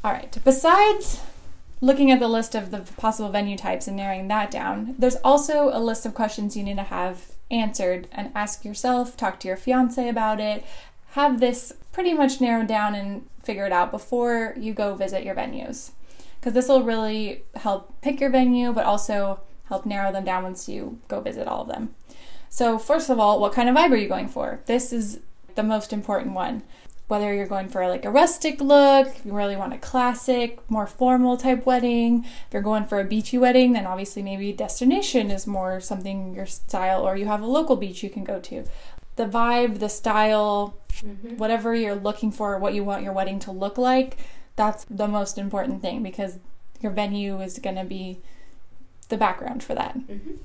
All 0.03 0.11
right. 0.11 0.37
Besides 0.43 1.21
looking 1.81 2.11
at 2.11 2.19
the 2.19 2.27
list 2.27 2.55
of 2.55 2.71
the 2.71 2.79
possible 2.97 3.29
venue 3.29 3.57
types 3.57 3.87
and 3.87 3.97
narrowing 3.97 4.27
that 4.27 4.51
down, 4.51 4.95
there's 4.97 5.17
also 5.17 5.69
a 5.73 5.79
list 5.79 6.05
of 6.05 6.13
questions 6.13 6.55
you 6.55 6.63
need 6.63 6.77
to 6.77 6.83
have 6.83 7.31
answered 7.51 8.07
and 8.11 8.31
ask 8.35 8.65
yourself, 8.65 9.17
talk 9.17 9.39
to 9.39 9.47
your 9.47 9.57
fiance 9.57 10.07
about 10.07 10.39
it, 10.39 10.65
have 11.11 11.39
this 11.39 11.73
pretty 11.91 12.13
much 12.13 12.41
narrowed 12.41 12.67
down 12.67 12.95
and 12.95 13.27
figured 13.41 13.71
out 13.71 13.91
before 13.91 14.53
you 14.57 14.73
go 14.73 14.95
visit 14.95 15.23
your 15.23 15.35
venues. 15.35 15.91
Because 16.45 16.53
this 16.53 16.67
will 16.67 16.83
really 16.83 17.41
help 17.55 17.99
pick 18.01 18.21
your 18.21 18.29
venue, 18.29 18.71
but 18.71 18.85
also 18.85 19.39
help 19.63 19.83
narrow 19.83 20.11
them 20.11 20.25
down 20.25 20.43
once 20.43 20.69
you 20.69 20.99
go 21.07 21.19
visit 21.19 21.47
all 21.47 21.63
of 21.63 21.67
them. 21.67 21.95
So, 22.49 22.77
first 22.77 23.09
of 23.09 23.19
all, 23.19 23.39
what 23.39 23.51
kind 23.51 23.67
of 23.67 23.75
vibe 23.75 23.89
are 23.89 23.95
you 23.95 24.07
going 24.07 24.27
for? 24.27 24.59
This 24.67 24.93
is 24.93 25.21
the 25.55 25.63
most 25.63 25.91
important 25.91 26.35
one. 26.35 26.61
Whether 27.07 27.33
you're 27.33 27.47
going 27.47 27.67
for 27.69 27.87
like 27.87 28.05
a 28.05 28.11
rustic 28.11 28.61
look, 28.61 29.07
if 29.07 29.25
you 29.25 29.33
really 29.33 29.55
want 29.55 29.73
a 29.73 29.79
classic, 29.79 30.59
more 30.69 30.85
formal 30.85 31.35
type 31.35 31.65
wedding, 31.65 32.23
if 32.25 32.53
you're 32.53 32.61
going 32.61 32.85
for 32.85 32.99
a 32.99 33.05
beachy 33.05 33.39
wedding, 33.39 33.73
then 33.73 33.87
obviously 33.87 34.21
maybe 34.21 34.53
destination 34.53 35.31
is 35.31 35.47
more 35.47 35.81
something 35.81 36.35
your 36.35 36.45
style, 36.45 37.01
or 37.07 37.17
you 37.17 37.25
have 37.25 37.41
a 37.41 37.47
local 37.47 37.75
beach 37.75 38.03
you 38.03 38.11
can 38.11 38.23
go 38.23 38.39
to. 38.41 38.65
The 39.15 39.25
vibe, 39.25 39.79
the 39.79 39.89
style, 39.89 40.77
mm-hmm. 40.91 41.37
whatever 41.37 41.73
you're 41.73 41.95
looking 41.95 42.31
for, 42.31 42.59
what 42.59 42.75
you 42.75 42.83
want 42.83 43.03
your 43.03 43.13
wedding 43.13 43.39
to 43.39 43.51
look 43.51 43.79
like, 43.79 44.19
that's 44.55 44.85
the 44.85 45.07
most 45.07 45.37
important 45.37 45.81
thing 45.81 46.03
because 46.03 46.39
your 46.81 46.91
venue 46.91 47.39
is 47.41 47.59
going 47.59 47.75
to 47.75 47.83
be 47.83 48.19
the 49.09 49.17
background 49.17 49.63
for 49.63 49.75
that. 49.75 49.97
Mm-hmm. 49.97 50.35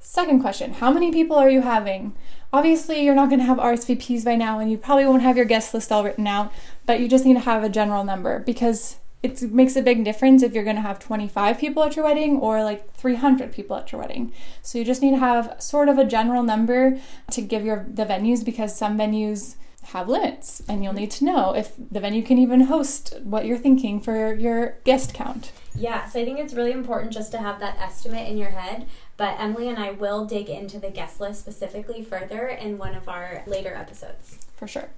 Second 0.00 0.40
question 0.40 0.74
How 0.74 0.92
many 0.92 1.10
people 1.10 1.36
are 1.36 1.50
you 1.50 1.62
having? 1.62 2.14
Obviously, 2.52 3.04
you're 3.04 3.16
not 3.16 3.30
going 3.30 3.40
to 3.40 3.46
have 3.46 3.58
RSVPs 3.58 4.24
by 4.24 4.36
now, 4.36 4.60
and 4.60 4.70
you 4.70 4.78
probably 4.78 5.06
won't 5.06 5.22
have 5.22 5.36
your 5.36 5.46
guest 5.46 5.74
list 5.74 5.90
all 5.90 6.04
written 6.04 6.26
out, 6.26 6.52
but 6.86 7.00
you 7.00 7.08
just 7.08 7.24
need 7.24 7.34
to 7.34 7.40
have 7.40 7.64
a 7.64 7.68
general 7.68 8.04
number 8.04 8.38
because 8.38 8.96
it 9.24 9.40
makes 9.50 9.74
a 9.74 9.82
big 9.82 10.04
difference 10.04 10.42
if 10.42 10.52
you're 10.52 10.62
going 10.62 10.76
to 10.76 10.82
have 10.82 10.98
25 10.98 11.58
people 11.58 11.82
at 11.82 11.96
your 11.96 12.04
wedding 12.04 12.36
or 12.36 12.62
like 12.62 12.92
300 12.92 13.52
people 13.52 13.74
at 13.74 13.90
your 13.90 14.00
wedding. 14.02 14.32
So 14.60 14.78
you 14.78 14.84
just 14.84 15.00
need 15.00 15.12
to 15.12 15.18
have 15.18 15.56
sort 15.58 15.88
of 15.88 15.96
a 15.96 16.04
general 16.04 16.42
number 16.42 17.00
to 17.30 17.40
give 17.40 17.64
your 17.64 17.86
the 17.88 18.04
venues 18.04 18.44
because 18.44 18.76
some 18.76 18.98
venues 18.98 19.56
have 19.86 20.08
limits 20.08 20.62
and 20.68 20.82
you'll 20.82 20.92
need 20.92 21.10
to 21.12 21.24
know 21.24 21.54
if 21.54 21.72
the 21.76 22.00
venue 22.00 22.22
can 22.22 22.38
even 22.38 22.62
host 22.62 23.14
what 23.22 23.46
you're 23.46 23.58
thinking 23.58 24.00
for 24.00 24.34
your 24.34 24.78
guest 24.84 25.14
count. 25.14 25.52
Yeah, 25.76 26.08
so 26.08 26.20
I 26.20 26.24
think 26.24 26.38
it's 26.38 26.54
really 26.54 26.72
important 26.72 27.12
just 27.12 27.32
to 27.32 27.38
have 27.38 27.58
that 27.60 27.78
estimate 27.78 28.28
in 28.28 28.38
your 28.38 28.50
head. 28.50 28.86
But 29.16 29.40
Emily 29.40 29.68
and 29.68 29.78
I 29.78 29.90
will 29.90 30.24
dig 30.24 30.48
into 30.48 30.78
the 30.78 30.90
guest 30.90 31.20
list 31.20 31.40
specifically 31.40 32.02
further 32.02 32.46
in 32.48 32.78
one 32.78 32.94
of 32.94 33.08
our 33.08 33.42
later 33.46 33.74
episodes. 33.74 34.46
For 34.56 34.66
sure. 34.66 34.90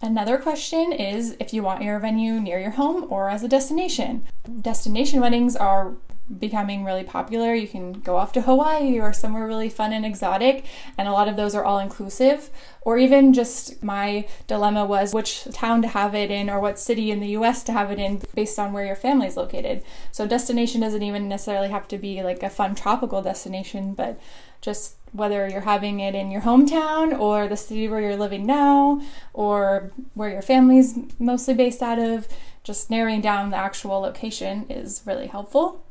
Another 0.00 0.38
question 0.38 0.92
is 0.92 1.36
if 1.40 1.52
you 1.52 1.62
want 1.62 1.82
your 1.82 1.98
venue 1.98 2.40
near 2.40 2.60
your 2.60 2.70
home 2.70 3.06
or 3.10 3.30
as 3.30 3.42
a 3.42 3.48
destination. 3.48 4.24
Destination 4.60 5.20
weddings 5.20 5.56
are 5.56 5.96
becoming 6.38 6.84
really 6.84 7.04
popular. 7.04 7.54
You 7.54 7.66
can 7.66 7.92
go 7.94 8.16
off 8.16 8.32
to 8.32 8.42
Hawaii 8.42 9.00
or 9.00 9.12
somewhere 9.12 9.46
really 9.46 9.70
fun 9.70 9.92
and 9.92 10.04
exotic, 10.04 10.64
and 10.96 11.08
a 11.08 11.12
lot 11.12 11.28
of 11.28 11.36
those 11.36 11.54
are 11.54 11.64
all 11.64 11.78
inclusive. 11.78 12.50
Or 12.82 12.98
even 12.98 13.32
just 13.32 13.82
my 13.82 14.26
dilemma 14.46 14.84
was 14.84 15.14
which 15.14 15.44
town 15.52 15.82
to 15.82 15.88
have 15.88 16.14
it 16.14 16.30
in 16.30 16.48
or 16.48 16.60
what 16.60 16.78
city 16.78 17.10
in 17.10 17.20
the 17.20 17.28
US 17.28 17.62
to 17.64 17.72
have 17.72 17.90
it 17.90 17.98
in 17.98 18.22
based 18.34 18.58
on 18.58 18.72
where 18.72 18.84
your 18.84 18.96
family 18.96 19.26
is 19.26 19.36
located. 19.36 19.82
So, 20.12 20.26
destination 20.26 20.80
doesn't 20.80 21.02
even 21.02 21.28
necessarily 21.28 21.68
have 21.68 21.88
to 21.88 21.98
be 21.98 22.22
like 22.22 22.42
a 22.42 22.50
fun 22.50 22.74
tropical 22.74 23.22
destination, 23.22 23.94
but 23.94 24.20
just 24.60 24.96
whether 25.12 25.48
you're 25.48 25.62
having 25.62 26.00
it 26.00 26.14
in 26.14 26.30
your 26.30 26.42
hometown 26.42 27.18
or 27.18 27.48
the 27.48 27.56
city 27.56 27.88
where 27.88 28.00
you're 28.00 28.16
living 28.16 28.44
now 28.44 29.00
or 29.32 29.90
where 30.14 30.30
your 30.30 30.42
family's 30.42 30.98
mostly 31.18 31.54
based 31.54 31.82
out 31.82 31.98
of, 31.98 32.28
just 32.62 32.90
narrowing 32.90 33.20
down 33.20 33.50
the 33.50 33.56
actual 33.56 34.00
location 34.00 34.66
is 34.68 35.02
really 35.06 35.26
helpful. 35.26 35.84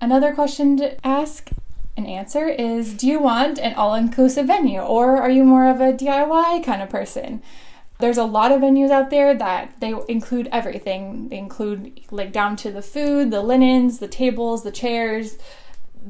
Another 0.00 0.32
question 0.34 0.76
to 0.76 1.06
ask 1.06 1.50
and 1.96 2.06
answer 2.06 2.46
is 2.46 2.94
Do 2.94 3.06
you 3.06 3.18
want 3.18 3.58
an 3.58 3.74
all 3.74 3.94
inclusive 3.94 4.46
venue 4.46 4.80
or 4.80 5.16
are 5.16 5.30
you 5.30 5.44
more 5.44 5.66
of 5.66 5.80
a 5.80 5.92
DIY 5.92 6.64
kind 6.64 6.80
of 6.80 6.88
person? 6.88 7.42
There's 7.98 8.16
a 8.16 8.24
lot 8.24 8.52
of 8.52 8.60
venues 8.60 8.90
out 8.90 9.10
there 9.10 9.34
that 9.34 9.80
they 9.80 9.92
include 10.06 10.48
everything. 10.52 11.30
They 11.30 11.38
include 11.38 12.00
like 12.12 12.30
down 12.30 12.54
to 12.56 12.70
the 12.70 12.82
food, 12.82 13.32
the 13.32 13.42
linens, 13.42 13.98
the 13.98 14.06
tables, 14.06 14.62
the 14.62 14.70
chairs. 14.70 15.36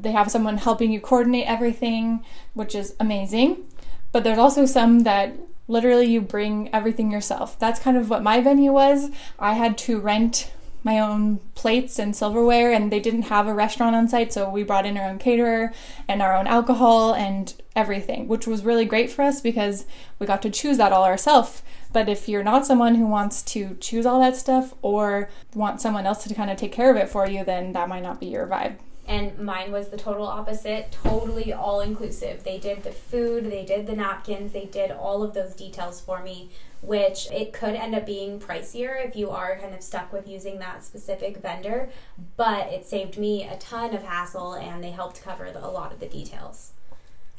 They 0.01 0.11
have 0.11 0.31
someone 0.31 0.57
helping 0.57 0.91
you 0.91 0.99
coordinate 0.99 1.47
everything, 1.47 2.23
which 2.53 2.75
is 2.75 2.95
amazing. 2.99 3.65
But 4.11 4.23
there's 4.23 4.37
also 4.37 4.65
some 4.65 5.01
that 5.01 5.35
literally 5.67 6.07
you 6.07 6.21
bring 6.21 6.73
everything 6.73 7.11
yourself. 7.11 7.57
That's 7.59 7.79
kind 7.79 7.95
of 7.95 8.09
what 8.09 8.23
my 8.23 8.41
venue 8.41 8.71
was. 8.71 9.11
I 9.37 9.53
had 9.53 9.77
to 9.79 9.99
rent 9.99 10.51
my 10.83 10.99
own 10.99 11.39
plates 11.55 11.99
and 11.99 12.15
silverware 12.15 12.71
and 12.71 12.91
they 12.91 12.99
didn't 12.99 13.23
have 13.23 13.47
a 13.47 13.53
restaurant 13.53 13.95
on 13.95 14.07
site 14.07 14.31
so 14.31 14.49
we 14.49 14.63
brought 14.63 14.85
in 14.85 14.97
our 14.97 15.09
own 15.09 15.19
caterer 15.19 15.73
and 16.07 16.21
our 16.21 16.35
own 16.35 16.47
alcohol 16.47 17.13
and 17.13 17.61
everything 17.75 18.27
which 18.27 18.47
was 18.47 18.63
really 18.63 18.85
great 18.85 19.11
for 19.11 19.23
us 19.23 19.41
because 19.41 19.85
we 20.17 20.25
got 20.25 20.41
to 20.41 20.49
choose 20.49 20.77
that 20.77 20.93
all 20.93 21.03
ourselves 21.03 21.61
but 21.91 22.07
if 22.07 22.29
you're 22.29 22.43
not 22.43 22.65
someone 22.65 22.95
who 22.95 23.05
wants 23.05 23.41
to 23.41 23.75
choose 23.81 24.05
all 24.05 24.21
that 24.21 24.37
stuff 24.37 24.73
or 24.81 25.29
want 25.53 25.81
someone 25.81 26.05
else 26.05 26.23
to 26.23 26.33
kind 26.33 26.49
of 26.49 26.57
take 26.57 26.71
care 26.71 26.89
of 26.89 26.95
it 26.95 27.09
for 27.09 27.27
you 27.27 27.43
then 27.43 27.73
that 27.73 27.89
might 27.89 28.03
not 28.03 28.19
be 28.19 28.27
your 28.27 28.47
vibe 28.47 28.77
and 29.09 29.39
mine 29.39 29.71
was 29.71 29.89
the 29.89 29.97
total 29.97 30.25
opposite 30.25 30.91
totally 30.91 31.51
all 31.51 31.81
inclusive 31.81 32.43
they 32.43 32.57
did 32.57 32.83
the 32.83 32.91
food 32.91 33.51
they 33.51 33.65
did 33.65 33.87
the 33.87 33.95
napkins 33.95 34.53
they 34.53 34.65
did 34.65 34.91
all 34.91 35.23
of 35.23 35.33
those 35.33 35.53
details 35.55 35.99
for 35.99 36.21
me 36.21 36.49
which 36.81 37.29
it 37.31 37.51
could 37.51 37.75
end 37.75 37.93
up 37.93 38.05
being 38.05 38.39
pricier 38.39 39.05
if 39.05 39.15
you 39.15 39.29
are 39.29 39.57
kind 39.57 39.73
of 39.73 39.81
stuck 39.81 40.13
with 40.13 40.27
using 40.27 40.59
that 40.59 40.83
specific 40.85 41.37
vendor 41.37 41.89
but 42.37 42.67
it 42.67 42.85
saved 42.85 43.17
me 43.17 43.43
a 43.43 43.57
ton 43.57 43.93
of 43.93 44.03
hassle 44.03 44.53
and 44.53 44.83
they 44.83 44.91
helped 44.91 45.21
cover 45.21 45.51
the, 45.51 45.65
a 45.65 45.67
lot 45.67 45.91
of 45.91 45.99
the 45.99 46.07
details. 46.07 46.71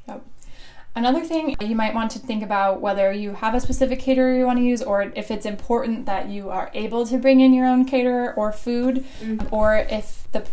Yep 0.06 0.22
Another 0.94 1.24
thing 1.24 1.54
you 1.60 1.76
might 1.76 1.94
want 1.94 2.10
to 2.12 2.18
think 2.18 2.42
about 2.42 2.80
whether 2.80 3.12
you 3.12 3.34
have 3.34 3.54
a 3.54 3.60
specific 3.60 4.00
caterer 4.00 4.34
you 4.34 4.44
want 4.44 4.58
to 4.58 4.64
use 4.64 4.82
or 4.82 5.12
if 5.14 5.30
it's 5.30 5.46
important 5.46 6.06
that 6.06 6.28
you 6.28 6.50
are 6.50 6.70
able 6.74 7.06
to 7.06 7.16
bring 7.16 7.40
in 7.40 7.54
your 7.54 7.66
own 7.66 7.84
caterer 7.84 8.34
or 8.34 8.50
food 8.50 9.04
mm-hmm. 9.20 9.54
or 9.54 9.76
if 9.76 10.26
the 10.32 10.46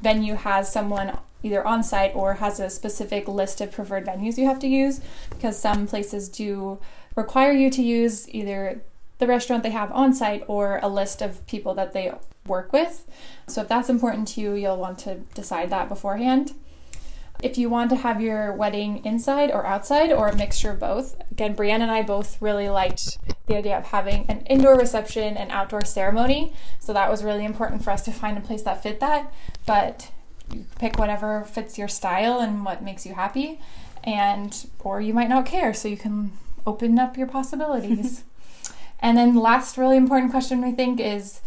venue 0.00 0.34
has 0.34 0.72
someone 0.72 1.18
either 1.42 1.66
on 1.66 1.82
site 1.82 2.14
or 2.14 2.34
has 2.34 2.60
a 2.60 2.70
specific 2.70 3.26
list 3.26 3.60
of 3.60 3.72
preferred 3.72 4.06
venues 4.06 4.38
you 4.38 4.46
have 4.46 4.60
to 4.60 4.68
use 4.68 5.00
because 5.30 5.58
some 5.58 5.86
places 5.86 6.28
do 6.28 6.78
require 7.16 7.52
you 7.52 7.68
to 7.68 7.82
use 7.82 8.28
either 8.32 8.80
the 9.18 9.26
restaurant 9.26 9.62
they 9.62 9.70
have 9.70 9.92
on 9.92 10.14
site 10.14 10.42
or 10.48 10.80
a 10.82 10.88
list 10.88 11.22
of 11.22 11.46
people 11.46 11.74
that 11.74 11.92
they 11.92 12.12
work 12.46 12.72
with. 12.72 13.06
So 13.46 13.62
if 13.62 13.68
that's 13.68 13.90
important 13.90 14.28
to 14.28 14.40
you, 14.40 14.54
you'll 14.54 14.78
want 14.78 14.98
to 15.00 15.16
decide 15.34 15.70
that 15.70 15.88
beforehand. 15.88 16.52
If 17.42 17.56
you 17.56 17.70
want 17.70 17.90
to 17.90 17.96
have 17.96 18.20
your 18.20 18.52
wedding 18.52 19.04
inside 19.04 19.50
or 19.50 19.64
outside 19.64 20.12
or 20.12 20.28
a 20.28 20.36
mixture 20.36 20.70
of 20.70 20.80
both, 20.80 21.16
again, 21.30 21.54
Brienne 21.54 21.80
and 21.80 21.90
I 21.90 22.02
both 22.02 22.40
really 22.40 22.68
liked 22.68 23.18
the 23.46 23.56
idea 23.56 23.78
of 23.78 23.86
having 23.86 24.26
an 24.28 24.42
indoor 24.42 24.76
reception 24.76 25.36
and 25.36 25.50
outdoor 25.50 25.84
ceremony. 25.84 26.52
So 26.78 26.92
that 26.92 27.10
was 27.10 27.24
really 27.24 27.44
important 27.44 27.82
for 27.82 27.90
us 27.90 28.04
to 28.04 28.12
find 28.12 28.36
a 28.36 28.42
place 28.42 28.62
that 28.62 28.82
fit 28.82 29.00
that. 29.00 29.32
But 29.66 30.10
you 30.52 30.66
pick 30.78 30.98
whatever 30.98 31.44
fits 31.44 31.78
your 31.78 31.88
style 31.88 32.40
and 32.40 32.64
what 32.64 32.82
makes 32.82 33.06
you 33.06 33.14
happy. 33.14 33.60
And, 34.04 34.66
or 34.80 35.00
you 35.00 35.14
might 35.14 35.28
not 35.28 35.46
care, 35.46 35.74
so 35.74 35.88
you 35.88 35.96
can 35.96 36.32
open 36.66 36.98
up 36.98 37.16
your 37.16 37.26
possibilities. 37.26 38.24
and 39.00 39.16
then 39.16 39.34
last 39.34 39.78
really 39.78 39.96
important 39.96 40.30
question 40.30 40.62
I 40.64 40.72
think 40.72 41.00
is 41.00 41.40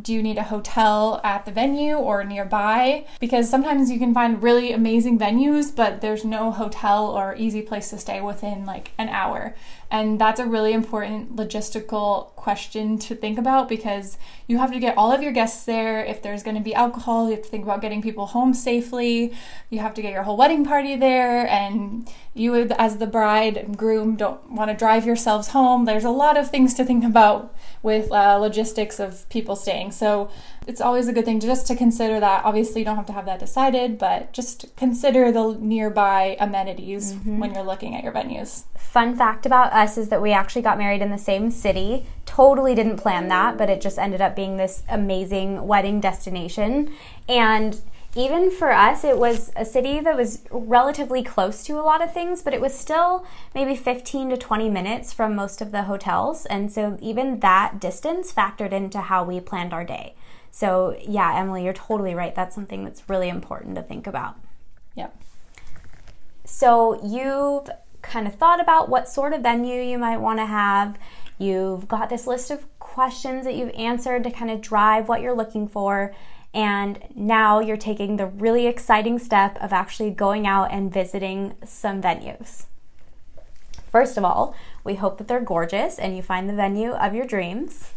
do 0.00 0.12
you 0.12 0.22
need 0.22 0.38
a 0.38 0.44
hotel 0.44 1.20
at 1.24 1.44
the 1.44 1.50
venue 1.50 1.94
or 1.94 2.24
nearby? 2.24 3.06
Because 3.20 3.50
sometimes 3.50 3.90
you 3.90 3.98
can 3.98 4.14
find 4.14 4.42
really 4.42 4.72
amazing 4.72 5.18
venues, 5.18 5.74
but 5.74 6.00
there's 6.00 6.24
no 6.24 6.50
hotel 6.50 7.06
or 7.06 7.34
easy 7.36 7.62
place 7.62 7.90
to 7.90 7.98
stay 7.98 8.20
within 8.20 8.64
like 8.64 8.92
an 8.96 9.08
hour. 9.08 9.54
And 9.90 10.18
that's 10.18 10.40
a 10.40 10.46
really 10.46 10.72
important 10.72 11.36
logistical 11.36 12.34
question 12.34 12.98
to 12.98 13.14
think 13.14 13.38
about 13.38 13.68
because 13.68 14.16
you 14.46 14.56
have 14.56 14.72
to 14.72 14.78
get 14.78 14.96
all 14.96 15.12
of 15.12 15.22
your 15.22 15.32
guests 15.32 15.66
there. 15.66 16.02
If 16.02 16.22
there's 16.22 16.42
going 16.42 16.56
to 16.56 16.62
be 16.62 16.74
alcohol, 16.74 17.28
you 17.28 17.34
have 17.36 17.44
to 17.44 17.50
think 17.50 17.64
about 17.64 17.82
getting 17.82 18.00
people 18.00 18.26
home 18.26 18.54
safely. 18.54 19.34
You 19.68 19.80
have 19.80 19.92
to 19.94 20.02
get 20.02 20.12
your 20.12 20.22
whole 20.22 20.38
wedding 20.38 20.64
party 20.64 20.96
there, 20.96 21.46
and 21.46 22.10
you, 22.32 22.54
as 22.54 22.96
the 22.96 23.06
bride 23.06 23.58
and 23.58 23.76
groom, 23.76 24.16
don't 24.16 24.50
want 24.50 24.70
to 24.70 24.76
drive 24.76 25.04
yourselves 25.04 25.48
home. 25.48 25.84
There's 25.84 26.04
a 26.04 26.10
lot 26.10 26.38
of 26.38 26.50
things 26.50 26.72
to 26.74 26.84
think 26.84 27.04
about 27.04 27.54
with 27.82 28.12
uh, 28.12 28.36
logistics 28.36 29.00
of 29.00 29.28
people 29.28 29.56
staying. 29.56 29.90
So 29.90 30.30
it's 30.66 30.80
always 30.80 31.08
a 31.08 31.12
good 31.12 31.24
thing 31.24 31.40
just 31.40 31.66
to 31.66 31.74
consider 31.74 32.20
that. 32.20 32.44
Obviously, 32.44 32.80
you 32.80 32.84
don't 32.84 32.96
have 32.96 33.06
to 33.06 33.12
have 33.12 33.26
that 33.26 33.40
decided, 33.40 33.98
but 33.98 34.32
just 34.32 34.74
consider 34.76 35.32
the 35.32 35.56
nearby 35.58 36.36
amenities 36.38 37.14
mm-hmm. 37.14 37.38
when 37.38 37.54
you're 37.54 37.64
looking 37.64 37.96
at 37.96 38.04
your 38.04 38.12
venues. 38.12 38.64
Fun 38.76 39.16
fact 39.16 39.46
about 39.46 39.72
us 39.72 39.98
is 39.98 40.10
that 40.10 40.22
we 40.22 40.32
actually 40.32 40.62
got 40.62 40.78
married 40.78 41.02
in 41.02 41.10
the 41.10 41.18
same 41.18 41.50
city. 41.50 42.06
Totally 42.24 42.74
didn't 42.74 42.98
plan 42.98 43.28
that, 43.28 43.58
but 43.58 43.68
it 43.68 43.80
just 43.80 43.98
ended 43.98 44.20
up 44.20 44.36
being 44.36 44.56
this 44.56 44.82
amazing 44.88 45.66
wedding 45.66 46.00
destination. 46.00 46.92
And 47.28 47.80
even 48.14 48.50
for 48.50 48.70
us, 48.70 49.04
it 49.04 49.16
was 49.18 49.50
a 49.56 49.64
city 49.64 50.00
that 50.00 50.16
was 50.16 50.42
relatively 50.50 51.22
close 51.22 51.64
to 51.64 51.78
a 51.78 51.82
lot 51.82 52.02
of 52.02 52.12
things, 52.12 52.42
but 52.42 52.52
it 52.52 52.60
was 52.60 52.78
still 52.78 53.24
maybe 53.54 53.74
15 53.74 54.30
to 54.30 54.36
20 54.36 54.68
minutes 54.68 55.12
from 55.12 55.34
most 55.34 55.62
of 55.62 55.72
the 55.72 55.84
hotels. 55.84 56.44
And 56.46 56.70
so 56.70 56.98
even 57.00 57.40
that 57.40 57.80
distance 57.80 58.32
factored 58.32 58.72
into 58.72 59.00
how 59.00 59.24
we 59.24 59.40
planned 59.40 59.72
our 59.72 59.84
day. 59.84 60.14
So, 60.50 60.94
yeah, 61.00 61.38
Emily, 61.38 61.64
you're 61.64 61.72
totally 61.72 62.14
right. 62.14 62.34
That's 62.34 62.54
something 62.54 62.84
that's 62.84 63.08
really 63.08 63.30
important 63.30 63.74
to 63.76 63.82
think 63.82 64.06
about. 64.06 64.36
Yep. 64.94 65.16
So, 66.44 67.02
you've 67.02 67.70
kind 68.02 68.26
of 68.26 68.34
thought 68.34 68.60
about 68.60 68.90
what 68.90 69.08
sort 69.08 69.32
of 69.32 69.40
venue 69.40 69.80
you 69.80 69.96
might 69.96 70.18
want 70.18 70.40
to 70.40 70.44
have. 70.44 70.98
You've 71.38 71.88
got 71.88 72.10
this 72.10 72.26
list 72.26 72.50
of 72.50 72.66
questions 72.78 73.46
that 73.46 73.54
you've 73.54 73.74
answered 73.74 74.24
to 74.24 74.30
kind 74.30 74.50
of 74.50 74.60
drive 74.60 75.08
what 75.08 75.22
you're 75.22 75.34
looking 75.34 75.66
for. 75.66 76.14
And 76.54 77.02
now 77.14 77.60
you're 77.60 77.76
taking 77.76 78.16
the 78.16 78.26
really 78.26 78.66
exciting 78.66 79.18
step 79.18 79.56
of 79.60 79.72
actually 79.72 80.10
going 80.10 80.46
out 80.46 80.70
and 80.70 80.92
visiting 80.92 81.54
some 81.64 82.02
venues. 82.02 82.66
First 83.90 84.16
of 84.16 84.24
all, 84.24 84.54
we 84.84 84.94
hope 84.94 85.18
that 85.18 85.28
they're 85.28 85.40
gorgeous 85.40 85.98
and 85.98 86.16
you 86.16 86.22
find 86.22 86.48
the 86.48 86.54
venue 86.54 86.92
of 86.92 87.14
your 87.14 87.26
dreams. 87.26 87.92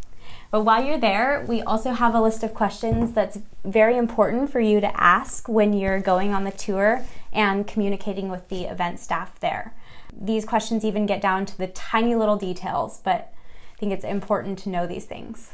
But 0.51 0.61
while 0.61 0.83
you're 0.83 0.99
there, 0.99 1.43
we 1.47 1.61
also 1.61 1.91
have 1.91 2.15
a 2.15 2.21
list 2.21 2.43
of 2.43 2.53
questions 2.53 3.13
that's 3.13 3.39
very 3.63 3.97
important 3.97 4.51
for 4.51 4.59
you 4.59 4.79
to 4.79 5.01
ask 5.01 5.49
when 5.49 5.73
you're 5.73 5.99
going 5.99 6.33
on 6.33 6.43
the 6.43 6.51
tour 6.51 7.03
and 7.33 7.67
communicating 7.67 8.29
with 8.29 8.47
the 8.47 8.65
event 8.65 8.99
staff 8.99 9.39
there. 9.39 9.73
These 10.13 10.45
questions 10.45 10.85
even 10.85 11.05
get 11.05 11.21
down 11.21 11.45
to 11.47 11.57
the 11.57 11.67
tiny 11.67 12.15
little 12.15 12.37
details, 12.37 13.01
but 13.03 13.33
I 13.73 13.79
think 13.79 13.91
it's 13.91 14.05
important 14.05 14.59
to 14.59 14.69
know 14.69 14.87
these 14.87 15.05
things. 15.05 15.51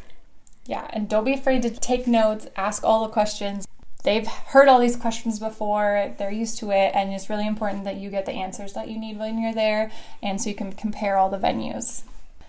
Yeah, 0.65 0.87
and 0.91 1.09
don't 1.09 1.25
be 1.25 1.33
afraid 1.33 1.63
to 1.63 1.69
take 1.69 2.07
notes, 2.07 2.47
ask 2.55 2.83
all 2.83 3.03
the 3.05 3.11
questions. 3.11 3.67
They've 4.03 4.27
heard 4.27 4.67
all 4.67 4.79
these 4.79 4.95
questions 4.95 5.39
before, 5.39 6.13
they're 6.17 6.31
used 6.31 6.57
to 6.59 6.71
it, 6.71 6.91
and 6.95 7.13
it's 7.13 7.29
really 7.29 7.45
important 7.47 7.83
that 7.83 7.97
you 7.97 8.09
get 8.09 8.25
the 8.25 8.33
answers 8.33 8.73
that 8.73 8.89
you 8.89 8.99
need 8.99 9.19
when 9.19 9.39
you're 9.39 9.53
there 9.53 9.91
and 10.23 10.41
so 10.41 10.49
you 10.49 10.55
can 10.55 10.73
compare 10.73 11.17
all 11.17 11.29
the 11.29 11.37
venues. 11.37 12.03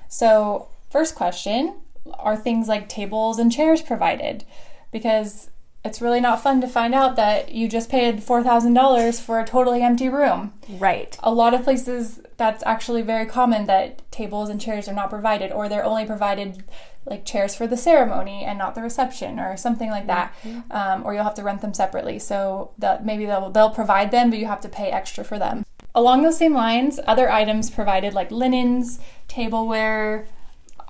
So, 0.08 0.68
first 0.90 1.14
question 1.14 1.76
are 2.14 2.36
things 2.36 2.68
like 2.68 2.88
tables 2.88 3.38
and 3.38 3.52
chairs 3.52 3.80
provided? 3.80 4.44
Because 4.90 5.50
it's 5.84 6.00
really 6.00 6.20
not 6.20 6.42
fun 6.42 6.60
to 6.60 6.68
find 6.68 6.94
out 6.94 7.16
that 7.16 7.52
you 7.52 7.68
just 7.68 7.90
paid 7.90 8.20
$4,000 8.20 9.20
for 9.20 9.40
a 9.40 9.44
totally 9.44 9.82
empty 9.82 10.08
room. 10.08 10.52
Right. 10.68 11.18
A 11.22 11.32
lot 11.32 11.54
of 11.54 11.64
places 11.64 12.20
that's 12.36 12.62
actually 12.64 13.02
very 13.02 13.26
common 13.26 13.66
that 13.66 14.10
tables 14.12 14.48
and 14.48 14.60
chairs 14.60 14.88
are 14.88 14.94
not 14.94 15.10
provided 15.10 15.50
or 15.50 15.68
they're 15.68 15.84
only 15.84 16.06
provided 16.06 16.62
like 17.04 17.24
chairs 17.24 17.56
for 17.56 17.66
the 17.66 17.76
ceremony 17.76 18.44
and 18.44 18.56
not 18.56 18.76
the 18.76 18.82
reception 18.82 19.40
or 19.40 19.56
something 19.56 19.90
like 19.90 20.06
that. 20.06 20.32
Mm-hmm. 20.44 20.70
Um, 20.70 21.04
or 21.04 21.14
you'll 21.14 21.24
have 21.24 21.34
to 21.34 21.42
rent 21.42 21.62
them 21.62 21.74
separately. 21.74 22.20
So 22.20 22.70
that 22.78 23.04
maybe 23.04 23.26
they'll 23.26 23.50
they'll 23.50 23.70
provide 23.70 24.12
them 24.12 24.30
but 24.30 24.38
you 24.38 24.46
have 24.46 24.60
to 24.60 24.68
pay 24.68 24.90
extra 24.90 25.24
for 25.24 25.38
them. 25.38 25.64
Along 25.94 26.22
those 26.22 26.38
same 26.38 26.54
lines, 26.54 27.00
other 27.06 27.30
items 27.30 27.70
provided 27.70 28.14
like 28.14 28.30
linens, 28.30 29.00
tableware, 29.26 30.26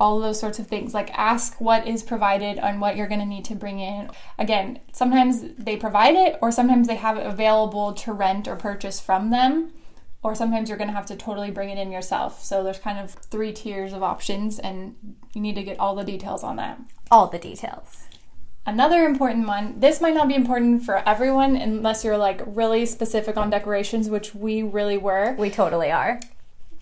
all 0.03 0.19
those 0.19 0.41
sorts 0.41 0.59
of 0.59 0.67
things. 0.67 0.93
Like 0.93 1.17
ask 1.17 1.61
what 1.61 1.87
is 1.87 2.03
provided 2.03 2.59
and 2.59 2.81
what 2.81 2.97
you're 2.97 3.07
going 3.07 3.21
to 3.21 3.27
need 3.27 3.45
to 3.45 3.55
bring 3.55 3.79
in. 3.79 4.11
Again, 4.37 4.81
sometimes 4.93 5.55
they 5.57 5.77
provide 5.77 6.17
it, 6.17 6.37
or 6.43 6.51
sometimes 6.51 6.89
they 6.89 6.97
have 6.97 7.17
it 7.17 7.25
available 7.25 7.93
to 7.93 8.13
rent 8.13 8.49
or 8.49 8.57
purchase 8.57 9.01
from 9.01 9.31
them, 9.31 9.73
or 10.21 10.35
sometimes 10.35 10.69
you're 10.69 10.77
going 10.77 10.91
to 10.91 10.95
have 10.95 11.07
to 11.07 11.15
totally 11.15 11.53
bring 11.53 11.71
it 11.71 11.79
in 11.79 11.93
yourself. 11.93 12.43
So 12.43 12.65
there's 12.65 12.81
kind 12.81 12.99
of 12.99 13.13
three 13.13 13.53
tiers 13.53 13.93
of 13.93 14.03
options, 14.03 14.59
and 14.59 14.97
you 15.35 15.41
need 15.41 15.55
to 15.55 15.63
get 15.63 15.79
all 15.79 15.95
the 15.95 16.03
details 16.05 16.43
on 16.43 16.57
that. 16.57 16.81
All 17.09 17.29
the 17.29 17.39
details. 17.39 18.09
Another 18.67 19.05
important 19.05 19.47
one, 19.47 19.79
this 19.79 20.01
might 20.01 20.15
not 20.15 20.27
be 20.27 20.35
important 20.35 20.85
for 20.85 21.09
everyone 21.09 21.55
unless 21.55 22.05
you're 22.05 22.19
like 22.19 22.43
really 22.45 22.87
specific 22.87 23.37
on 23.37 23.51
decorations, 23.51 24.11
which 24.11 24.35
we 24.35 24.65
really 24.65 24.99
were. 24.99 25.37
We 25.39 25.51
totally 25.51 25.93
are. 25.93 26.19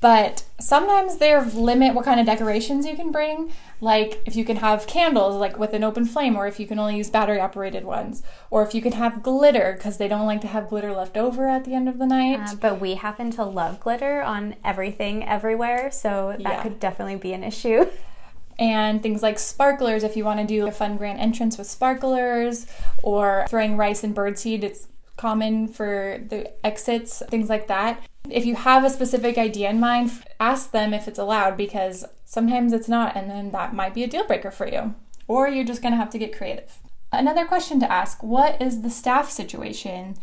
But 0.01 0.45
sometimes 0.59 1.19
they 1.19 1.39
limit 1.39 1.95
what 1.95 2.07
kind 2.07 2.19
of 2.19 2.25
decorations 2.25 2.87
you 2.87 2.97
can 2.97 3.13
bring. 3.13 3.53
Like 3.83 4.23
if 4.25 4.35
you 4.35 4.47
can 4.47 4.57
have 4.57 4.87
candles, 4.87 5.37
like 5.37 5.59
with 5.59 5.75
an 5.75 5.85
open 5.85 6.07
flame, 6.07 6.37
or 6.37 6.47
if 6.47 6.59
you 6.59 6.67
can 6.67 6.79
only 6.79 6.97
use 6.97 7.11
battery 7.11 7.39
operated 7.39 7.85
ones, 7.85 8.23
or 8.51 8.63
if 8.63 8.75
you 8.75 8.81
can 8.81 8.93
have 8.93 9.23
glitter, 9.23 9.75
because 9.77 9.99
they 9.99 10.09
don't 10.09 10.27
like 10.27 10.41
to 10.41 10.47
have 10.47 10.71
glitter 10.71 10.93
left 10.93 11.19
over 11.19 11.49
at 11.49 11.65
the 11.65 11.75
end 11.75 11.89
of 11.89 11.99
the 11.99 12.07
night. 12.07 12.41
Uh, 12.41 12.55
but 12.55 12.81
we 12.81 12.95
happen 12.95 13.31
to 13.33 13.45
love 13.45 13.79
glitter 13.81 14.23
on 14.23 14.57
everything 14.65 15.23
everywhere, 15.23 15.91
so 15.91 16.31
that 16.31 16.41
yeah. 16.41 16.63
could 16.63 16.81
definitely 16.81 17.17
be 17.17 17.35
an 17.35 17.45
issue. 17.45 17.87
and 18.59 19.03
things 19.03 19.23
like 19.23 19.39
sparklers 19.39 20.05
if 20.05 20.17
you 20.17 20.25
want 20.25 20.39
to 20.39 20.47
do 20.47 20.67
a 20.67 20.71
fun 20.71 20.97
grand 20.99 21.19
entrance 21.19 21.57
with 21.57 21.67
sparklers 21.67 22.67
or 23.03 23.47
throwing 23.49 23.77
rice 23.77 24.05
and 24.05 24.15
birdseed 24.15 24.63
it's 24.63 24.87
common 25.17 25.67
for 25.67 26.23
the 26.29 26.53
exits 26.65 27.23
things 27.31 27.49
like 27.49 27.67
that 27.69 28.03
if 28.29 28.45
you 28.45 28.55
have 28.55 28.85
a 28.85 28.91
specific 28.91 29.39
idea 29.39 29.71
in 29.71 29.81
mind, 29.81 30.11
ask 30.39 30.71
them 30.71 30.93
if 30.93 31.09
it's 31.09 31.19
allowed 31.19 31.57
because 31.57 32.05
sometimes 32.25 32.73
it's 32.73 32.89
not, 32.89 33.17
and 33.17 33.31
then 33.31 33.51
that 33.53 33.75
might 33.75 33.95
be 33.95 34.05
a 34.05 34.09
deal 34.09 34.27
breaker 34.27 34.51
for 34.51 34.69
you. 34.69 34.95
Or 35.27 35.49
you're 35.49 35.65
just 35.65 35.83
going 35.83 35.93
to 35.93 35.99
have 35.99 36.11
to 36.11 36.19
get 36.19 36.37
creative. 36.37 36.79
Another 37.13 37.47
question 37.47 37.81
to 37.81 37.91
ask 37.91 38.23
What 38.23 38.61
is 38.61 38.83
the 38.83 38.91
staff 38.91 39.31
situation? 39.31 40.17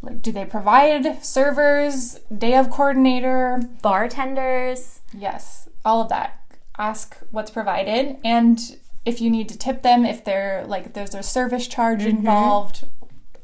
Like, 0.00 0.22
do 0.22 0.32
they 0.32 0.44
provide 0.44 1.24
servers, 1.24 2.20
day 2.36 2.54
of 2.54 2.70
coordinator, 2.70 3.62
bartenders? 3.82 5.00
Yes, 5.12 5.68
all 5.84 6.00
of 6.00 6.08
that. 6.08 6.40
Ask 6.78 7.18
what's 7.30 7.50
provided 7.50 8.16
and 8.24 8.76
if 9.04 9.20
you 9.20 9.30
need 9.30 9.48
to 9.50 9.58
tip 9.58 9.82
them, 9.82 10.04
if 10.04 10.24
they're 10.24 10.64
like 10.66 10.94
there's 10.94 11.14
a 11.14 11.22
service 11.22 11.66
charge 11.66 12.00
mm-hmm. 12.00 12.18
involved, 12.18 12.84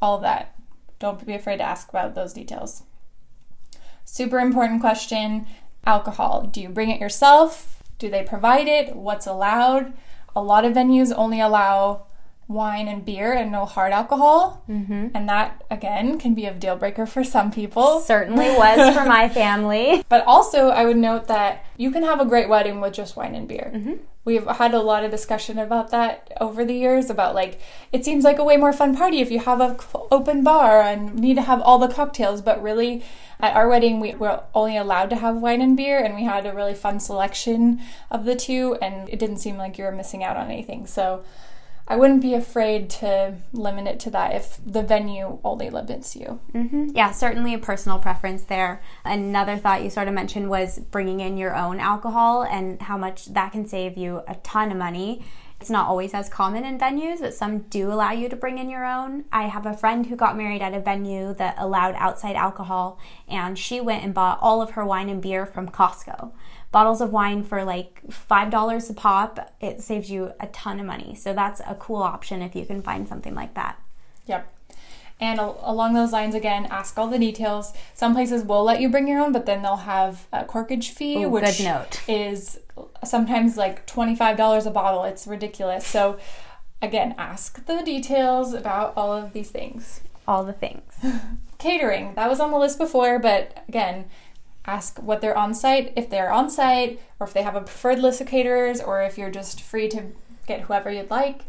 all 0.01 0.15
of 0.15 0.21
that. 0.23 0.55
Don't 0.99 1.25
be 1.25 1.33
afraid 1.33 1.57
to 1.57 1.63
ask 1.63 1.89
about 1.89 2.15
those 2.15 2.33
details. 2.33 2.83
Super 4.11 4.39
important 4.39 4.81
question 4.81 5.47
alcohol. 5.85 6.41
Do 6.51 6.59
you 6.59 6.67
bring 6.67 6.89
it 6.89 6.99
yourself? 6.99 7.81
Do 7.97 8.09
they 8.09 8.23
provide 8.23 8.67
it? 8.67 8.93
What's 8.93 9.25
allowed? 9.25 9.93
A 10.35 10.43
lot 10.43 10.65
of 10.65 10.73
venues 10.73 11.13
only 11.15 11.39
allow 11.39 12.07
wine 12.45 12.89
and 12.89 13.05
beer 13.05 13.31
and 13.31 13.53
no 13.53 13.63
hard 13.63 13.93
alcohol. 13.93 14.65
Mm-hmm. 14.67 15.07
And 15.13 15.29
that, 15.29 15.63
again, 15.71 16.19
can 16.19 16.33
be 16.33 16.45
a 16.45 16.53
deal 16.53 16.75
breaker 16.75 17.05
for 17.05 17.23
some 17.23 17.51
people. 17.51 18.01
Certainly 18.01 18.49
was 18.57 18.93
for 18.93 19.05
my 19.05 19.29
family. 19.41 20.03
But 20.09 20.25
also, 20.27 20.71
I 20.71 20.83
would 20.83 20.97
note 20.97 21.27
that 21.27 21.65
you 21.77 21.89
can 21.89 22.03
have 22.03 22.19
a 22.19 22.25
great 22.25 22.49
wedding 22.49 22.81
with 22.81 22.91
just 22.91 23.15
wine 23.15 23.33
and 23.33 23.47
beer. 23.47 23.71
Mm-hmm. 23.73 23.93
We've 24.23 24.45
had 24.45 24.73
a 24.73 24.81
lot 24.81 25.03
of 25.03 25.09
discussion 25.09 25.57
about 25.57 25.89
that 25.91 26.31
over 26.39 26.63
the 26.63 26.75
years 26.75 27.09
about 27.09 27.33
like 27.33 27.59
it 27.91 28.05
seems 28.05 28.23
like 28.23 28.37
a 28.37 28.43
way 28.43 28.55
more 28.55 28.71
fun 28.71 28.95
party 28.95 29.19
if 29.19 29.31
you 29.31 29.39
have 29.39 29.59
a 29.59 29.75
open 30.11 30.43
bar 30.43 30.79
and 30.79 31.15
need 31.15 31.37
to 31.37 31.41
have 31.41 31.59
all 31.61 31.79
the 31.79 31.87
cocktails 31.87 32.39
but 32.39 32.61
really 32.61 33.03
at 33.41 33.55
our 33.55 33.67
wedding 33.67 33.99
we 33.99 34.13
were 34.15 34.43
only 34.53 34.77
allowed 34.77 35.09
to 35.09 35.15
have 35.15 35.37
wine 35.37 35.61
and 35.61 35.75
beer 35.75 36.03
and 36.03 36.15
we 36.15 36.23
had 36.23 36.45
a 36.45 36.53
really 36.53 36.75
fun 36.75 36.99
selection 36.99 37.81
of 38.09 38.25
the 38.25 38.35
two 38.35 38.77
and 38.81 39.09
it 39.09 39.19
didn't 39.19 39.37
seem 39.37 39.57
like 39.57 39.77
you 39.77 39.83
were 39.83 39.91
missing 39.91 40.23
out 40.23 40.37
on 40.37 40.49
anything 40.49 40.85
so 40.85 41.23
I 41.87 41.97
wouldn't 41.97 42.21
be 42.21 42.33
afraid 42.33 42.89
to 43.01 43.35
limit 43.51 43.85
it 43.85 43.99
to 44.01 44.09
that 44.11 44.33
if 44.33 44.59
the 44.65 44.81
venue 44.81 45.39
only 45.43 45.69
limits 45.69 46.15
you. 46.15 46.39
Mm-hmm. 46.53 46.91
Yeah, 46.95 47.11
certainly 47.11 47.53
a 47.53 47.59
personal 47.59 47.99
preference 47.99 48.43
there. 48.43 48.81
Another 49.03 49.57
thought 49.57 49.83
you 49.83 49.89
sort 49.89 50.07
of 50.07 50.13
mentioned 50.13 50.49
was 50.49 50.79
bringing 50.79 51.19
in 51.19 51.37
your 51.37 51.53
own 51.53 51.81
alcohol 51.81 52.43
and 52.43 52.81
how 52.83 52.97
much 52.97 53.25
that 53.33 53.51
can 53.51 53.67
save 53.67 53.97
you 53.97 54.21
a 54.25 54.35
ton 54.35 54.71
of 54.71 54.77
money. 54.77 55.25
It's 55.61 55.69
not 55.69 55.87
always 55.87 56.13
as 56.13 56.27
common 56.27 56.65
in 56.65 56.79
venues, 56.79 57.19
but 57.21 57.33
some 57.33 57.59
do 57.59 57.91
allow 57.91 58.11
you 58.11 58.27
to 58.29 58.35
bring 58.35 58.57
in 58.57 58.69
your 58.69 58.83
own. 58.83 59.25
I 59.31 59.43
have 59.43 59.65
a 59.65 59.77
friend 59.77 60.07
who 60.07 60.15
got 60.15 60.35
married 60.35 60.61
at 60.61 60.73
a 60.73 60.79
venue 60.79 61.33
that 61.35 61.55
allowed 61.57 61.95
outside 61.95 62.35
alcohol, 62.35 62.99
and 63.27 63.57
she 63.57 63.79
went 63.79 64.03
and 64.03 64.13
bought 64.13 64.39
all 64.41 64.61
of 64.61 64.71
her 64.71 64.85
wine 64.85 65.07
and 65.07 65.21
beer 65.21 65.45
from 65.45 65.69
Costco 65.69 66.33
bottles 66.71 67.01
of 67.01 67.11
wine 67.11 67.43
for 67.43 67.63
like 67.63 68.01
$5 68.07 68.89
a 68.89 68.93
pop, 68.93 69.53
it 69.59 69.81
saves 69.81 70.09
you 70.09 70.31
a 70.39 70.47
ton 70.47 70.79
of 70.79 70.85
money. 70.85 71.15
So 71.15 71.33
that's 71.33 71.59
a 71.61 71.75
cool 71.75 72.01
option 72.01 72.41
if 72.41 72.55
you 72.55 72.65
can 72.65 72.81
find 72.81 73.07
something 73.07 73.35
like 73.35 73.53
that. 73.55 73.77
Yep. 74.27 74.47
And 75.21 75.39
along 75.39 75.93
those 75.93 76.11
lines, 76.11 76.33
again, 76.33 76.65
ask 76.71 76.97
all 76.97 77.07
the 77.07 77.19
details. 77.19 77.73
Some 77.93 78.15
places 78.15 78.43
will 78.43 78.63
let 78.63 78.81
you 78.81 78.89
bring 78.89 79.07
your 79.07 79.21
own, 79.21 79.31
but 79.31 79.45
then 79.45 79.61
they'll 79.61 79.75
have 79.77 80.27
a 80.33 80.43
corkage 80.43 80.89
fee, 80.89 81.23
Ooh, 81.23 81.29
which 81.29 81.61
is 82.07 82.59
sometimes 83.03 83.55
like 83.55 83.85
$25 83.85 84.65
a 84.65 84.71
bottle. 84.71 85.03
It's 85.03 85.27
ridiculous. 85.27 85.85
So, 85.85 86.17
again, 86.81 87.13
ask 87.19 87.63
the 87.67 87.83
details 87.83 88.55
about 88.55 88.93
all 88.97 89.13
of 89.13 89.33
these 89.33 89.51
things. 89.51 90.01
All 90.27 90.43
the 90.43 90.53
things. 90.53 90.93
Catering, 91.59 92.15
that 92.15 92.27
was 92.27 92.39
on 92.39 92.49
the 92.49 92.57
list 92.57 92.79
before, 92.79 93.19
but 93.19 93.63
again, 93.67 94.05
ask 94.65 94.97
what 94.99 95.21
they're 95.21 95.37
on 95.37 95.53
site, 95.53 95.93
if 95.95 96.09
they're 96.09 96.31
on 96.31 96.49
site, 96.49 96.99
or 97.19 97.27
if 97.27 97.33
they 97.33 97.43
have 97.43 97.55
a 97.55 97.61
preferred 97.61 97.99
list 97.99 98.21
of 98.21 98.27
caterers, 98.27 98.81
or 98.81 99.03
if 99.03 99.19
you're 99.19 99.29
just 99.29 99.61
free 99.61 99.87
to 99.89 100.05
get 100.47 100.61
whoever 100.61 100.91
you'd 100.91 101.11
like. 101.11 101.41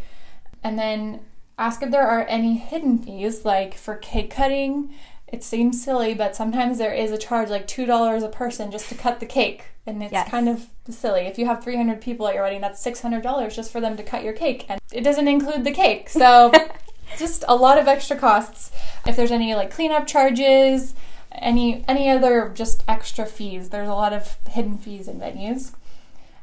And 0.62 0.78
then 0.78 1.20
ask 1.58 1.82
if 1.82 1.90
there 1.90 2.06
are 2.06 2.26
any 2.28 2.56
hidden 2.56 2.98
fees, 2.98 3.44
like 3.44 3.74
for 3.74 3.96
cake 3.96 4.30
cutting. 4.30 4.92
It 5.28 5.42
seems 5.42 5.82
silly, 5.82 6.12
but 6.12 6.36
sometimes 6.36 6.76
there 6.78 6.92
is 6.92 7.10
a 7.10 7.16
charge 7.16 7.48
like 7.48 7.66
$2 7.66 8.22
a 8.22 8.28
person 8.28 8.70
just 8.70 8.88
to 8.90 8.94
cut 8.94 9.18
the 9.18 9.26
cake. 9.26 9.64
And 9.86 10.02
it's 10.02 10.12
yes. 10.12 10.28
kind 10.28 10.48
of 10.48 10.66
silly. 10.90 11.22
If 11.22 11.38
you 11.38 11.46
have 11.46 11.64
300 11.64 12.00
people 12.00 12.28
at 12.28 12.34
your 12.34 12.42
wedding, 12.42 12.60
that's 12.60 12.84
$600 12.84 13.54
just 13.54 13.72
for 13.72 13.80
them 13.80 13.96
to 13.96 14.02
cut 14.02 14.24
your 14.24 14.34
cake. 14.34 14.66
And 14.68 14.80
it 14.92 15.00
doesn't 15.02 15.28
include 15.28 15.64
the 15.64 15.72
cake. 15.72 16.08
So 16.10 16.52
just 17.18 17.44
a 17.48 17.56
lot 17.56 17.78
of 17.78 17.88
extra 17.88 18.16
costs. 18.16 18.70
If 19.06 19.16
there's 19.16 19.30
any 19.30 19.54
like 19.54 19.70
cleanup 19.70 20.06
charges, 20.06 20.94
any 21.32 21.84
any 21.88 22.10
other 22.10 22.50
just 22.54 22.84
extra 22.86 23.26
fees. 23.26 23.70
There's 23.70 23.88
a 23.88 23.94
lot 23.94 24.12
of 24.12 24.36
hidden 24.48 24.78
fees 24.78 25.08
in 25.08 25.18
venues. 25.18 25.72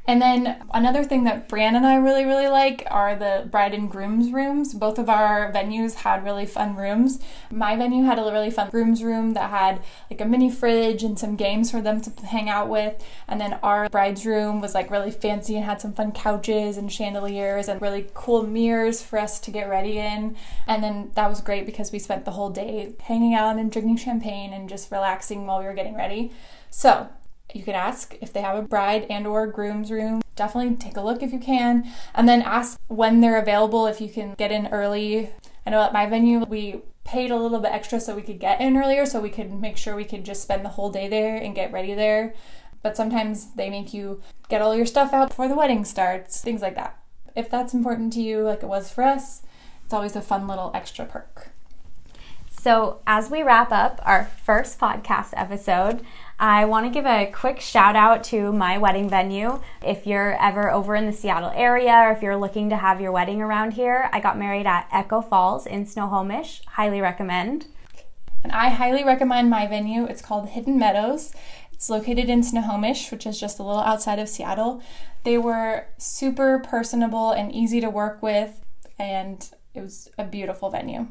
And 0.06 0.20
then 0.20 0.62
another 0.72 1.04
thing 1.04 1.24
that 1.24 1.48
Bran 1.48 1.76
and 1.76 1.86
I 1.86 1.94
really, 1.96 2.24
really 2.24 2.48
like 2.48 2.84
are 2.90 3.14
the 3.14 3.46
bride 3.50 3.74
and 3.74 3.88
groom's 3.88 4.32
rooms. 4.32 4.74
Both 4.74 4.98
of 4.98 5.08
our 5.08 5.52
venues 5.52 5.94
had 5.94 6.24
really 6.24 6.46
fun 6.46 6.74
rooms. 6.74 7.20
My 7.50 7.76
venue 7.76 8.04
had 8.04 8.18
a 8.18 8.22
really 8.22 8.50
fun 8.50 8.70
groom's 8.70 9.04
room 9.04 9.34
that 9.34 9.50
had 9.50 9.82
like 10.10 10.20
a 10.20 10.24
mini 10.24 10.50
fridge 10.50 11.04
and 11.04 11.18
some 11.18 11.36
games 11.36 11.70
for 11.70 11.80
them 11.80 12.00
to 12.00 12.26
hang 12.26 12.48
out 12.48 12.68
with. 12.68 13.04
And 13.28 13.40
then 13.40 13.58
our 13.62 13.88
bride's 13.88 14.26
room 14.26 14.60
was 14.60 14.74
like 14.74 14.90
really 14.90 15.10
fancy 15.10 15.54
and 15.54 15.64
had 15.64 15.80
some 15.80 15.92
fun 15.92 16.12
couches 16.12 16.76
and 16.76 16.90
chandeliers 16.90 17.68
and 17.68 17.80
really 17.80 18.08
cool 18.14 18.42
mirrors 18.42 19.02
for 19.02 19.18
us 19.18 19.38
to 19.40 19.50
get 19.50 19.68
ready 19.68 19.98
in. 19.98 20.34
And 20.66 20.82
then 20.82 21.12
that 21.14 21.28
was 21.28 21.40
great 21.40 21.66
because 21.66 21.92
we 21.92 21.98
spent 21.98 22.24
the 22.24 22.32
whole 22.32 22.50
day 22.50 22.94
hanging 23.00 23.34
out 23.34 23.58
and 23.58 23.70
drinking 23.70 23.98
champagne 23.98 24.52
and 24.52 24.68
just 24.68 24.90
relaxing 24.90 25.46
while 25.46 25.60
we 25.60 25.66
were 25.66 25.74
getting 25.74 25.96
ready. 25.96 26.32
So, 26.70 27.10
you 27.54 27.62
can 27.62 27.74
ask 27.74 28.16
if 28.20 28.32
they 28.32 28.40
have 28.40 28.56
a 28.56 28.62
bride 28.62 29.06
and 29.10 29.26
or 29.26 29.46
groom's 29.46 29.90
room. 29.90 30.22
Definitely 30.36 30.76
take 30.76 30.96
a 30.96 31.02
look 31.02 31.22
if 31.22 31.32
you 31.32 31.38
can 31.38 31.90
and 32.14 32.28
then 32.28 32.42
ask 32.42 32.78
when 32.88 33.20
they're 33.20 33.38
available 33.38 33.86
if 33.86 34.00
you 34.00 34.08
can 34.08 34.34
get 34.34 34.52
in 34.52 34.68
early. 34.68 35.30
I 35.66 35.70
know 35.70 35.82
at 35.82 35.92
my 35.92 36.06
venue 36.06 36.44
we 36.44 36.82
paid 37.04 37.30
a 37.30 37.36
little 37.36 37.60
bit 37.60 37.72
extra 37.72 38.00
so 38.00 38.14
we 38.14 38.22
could 38.22 38.38
get 38.38 38.60
in 38.60 38.76
earlier 38.76 39.04
so 39.04 39.20
we 39.20 39.30
could 39.30 39.52
make 39.52 39.76
sure 39.76 39.96
we 39.96 40.04
could 40.04 40.24
just 40.24 40.42
spend 40.42 40.64
the 40.64 40.70
whole 40.70 40.90
day 40.90 41.08
there 41.08 41.36
and 41.36 41.54
get 41.54 41.72
ready 41.72 41.94
there. 41.94 42.34
But 42.82 42.96
sometimes 42.96 43.54
they 43.54 43.68
make 43.68 43.92
you 43.92 44.22
get 44.48 44.62
all 44.62 44.74
your 44.74 44.86
stuff 44.86 45.12
out 45.12 45.28
before 45.28 45.48
the 45.48 45.54
wedding 45.54 45.84
starts 45.84 46.40
things 46.40 46.62
like 46.62 46.76
that. 46.76 46.98
If 47.36 47.50
that's 47.50 47.74
important 47.74 48.12
to 48.14 48.22
you 48.22 48.42
like 48.42 48.62
it 48.62 48.68
was 48.68 48.90
for 48.90 49.04
us 49.04 49.42
it's 49.90 49.94
always 49.96 50.14
a 50.14 50.22
fun 50.22 50.46
little 50.46 50.70
extra 50.72 51.04
perk. 51.04 51.48
So, 52.48 53.00
as 53.04 53.28
we 53.28 53.42
wrap 53.42 53.72
up 53.72 54.00
our 54.04 54.26
first 54.44 54.78
podcast 54.78 55.30
episode, 55.32 56.06
I 56.40 56.64
want 56.64 56.86
to 56.86 56.90
give 56.90 57.04
a 57.04 57.30
quick 57.30 57.60
shout 57.60 57.96
out 57.96 58.24
to 58.24 58.50
my 58.50 58.78
wedding 58.78 59.10
venue. 59.10 59.60
If 59.84 60.06
you're 60.06 60.42
ever 60.42 60.70
over 60.70 60.96
in 60.96 61.04
the 61.04 61.12
Seattle 61.12 61.52
area 61.54 61.92
or 61.92 62.12
if 62.12 62.22
you're 62.22 62.38
looking 62.38 62.70
to 62.70 62.78
have 62.78 62.98
your 62.98 63.12
wedding 63.12 63.42
around 63.42 63.74
here, 63.74 64.08
I 64.10 64.20
got 64.20 64.38
married 64.38 64.64
at 64.64 64.88
Echo 64.90 65.20
Falls 65.20 65.66
in 65.66 65.84
Snohomish. 65.84 66.62
Highly 66.64 67.02
recommend. 67.02 67.66
And 68.42 68.52
I 68.52 68.70
highly 68.70 69.04
recommend 69.04 69.50
my 69.50 69.66
venue. 69.66 70.06
It's 70.06 70.22
called 70.22 70.48
Hidden 70.48 70.78
Meadows. 70.78 71.34
It's 71.74 71.90
located 71.90 72.30
in 72.30 72.42
Snohomish, 72.42 73.10
which 73.10 73.26
is 73.26 73.38
just 73.38 73.58
a 73.58 73.62
little 73.62 73.82
outside 73.82 74.18
of 74.18 74.30
Seattle. 74.30 74.82
They 75.24 75.36
were 75.36 75.88
super 75.98 76.58
personable 76.58 77.32
and 77.32 77.52
easy 77.52 77.82
to 77.82 77.90
work 77.90 78.22
with, 78.22 78.62
and 78.98 79.46
it 79.74 79.82
was 79.82 80.10
a 80.16 80.24
beautiful 80.24 80.70
venue. 80.70 81.08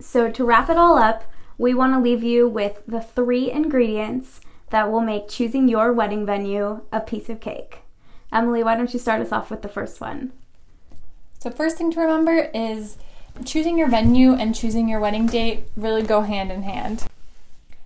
So, 0.00 0.32
to 0.32 0.44
wrap 0.44 0.68
it 0.68 0.76
all 0.76 0.98
up, 0.98 1.30
we 1.58 1.74
want 1.74 1.92
to 1.94 2.00
leave 2.00 2.22
you 2.22 2.48
with 2.48 2.82
the 2.86 3.00
three 3.00 3.50
ingredients 3.50 4.40
that 4.70 4.90
will 4.90 5.00
make 5.00 5.28
choosing 5.28 5.68
your 5.68 5.92
wedding 5.92 6.24
venue 6.24 6.82
a 6.92 7.00
piece 7.00 7.28
of 7.28 7.40
cake. 7.40 7.80
Emily, 8.32 8.62
why 8.62 8.74
don't 8.74 8.92
you 8.92 8.98
start 8.98 9.20
us 9.20 9.32
off 9.32 9.50
with 9.50 9.62
the 9.62 9.68
first 9.68 10.00
one? 10.00 10.32
So, 11.38 11.50
first 11.50 11.76
thing 11.76 11.90
to 11.92 12.00
remember 12.00 12.50
is 12.54 12.96
choosing 13.44 13.76
your 13.78 13.88
venue 13.88 14.32
and 14.32 14.54
choosing 14.54 14.88
your 14.88 15.00
wedding 15.00 15.26
date 15.26 15.64
really 15.76 16.02
go 16.02 16.22
hand 16.22 16.50
in 16.50 16.62
hand. 16.62 17.04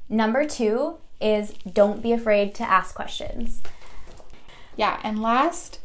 Number 0.09 0.47
two 0.47 0.99
is 1.21 1.55
don't 1.71 2.03
be 2.03 2.13
afraid 2.13 2.55
to 2.57 2.63
ask 2.63 2.95
questions. 2.95 3.63
Yeah, 4.77 5.01
and 5.03 5.21
last 5.23 5.81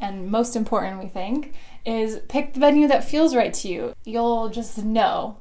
and 0.00 0.30
most 0.30 0.56
important, 0.56 1.02
we 1.02 1.08
think, 1.08 1.54
is 1.84 2.20
pick 2.28 2.54
the 2.54 2.60
venue 2.60 2.88
that 2.88 3.04
feels 3.04 3.34
right 3.34 3.52
to 3.54 3.68
you. 3.68 3.94
You'll 4.04 4.48
just 4.48 4.78
know 4.78 5.36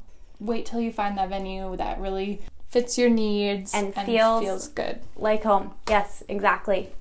wait 0.46 0.66
till 0.66 0.80
you 0.80 0.92
find 0.92 1.18
that 1.18 1.30
venue 1.30 1.76
that 1.78 2.00
really 2.00 2.42
fits 2.68 2.98
your 2.98 3.10
needs 3.10 3.74
and, 3.74 3.94
and 3.96 4.06
feels, 4.06 4.44
feels 4.44 4.68
good. 4.68 5.00
Like 5.16 5.44
home. 5.44 5.74
Yes, 5.90 6.24
exactly. 6.28 6.92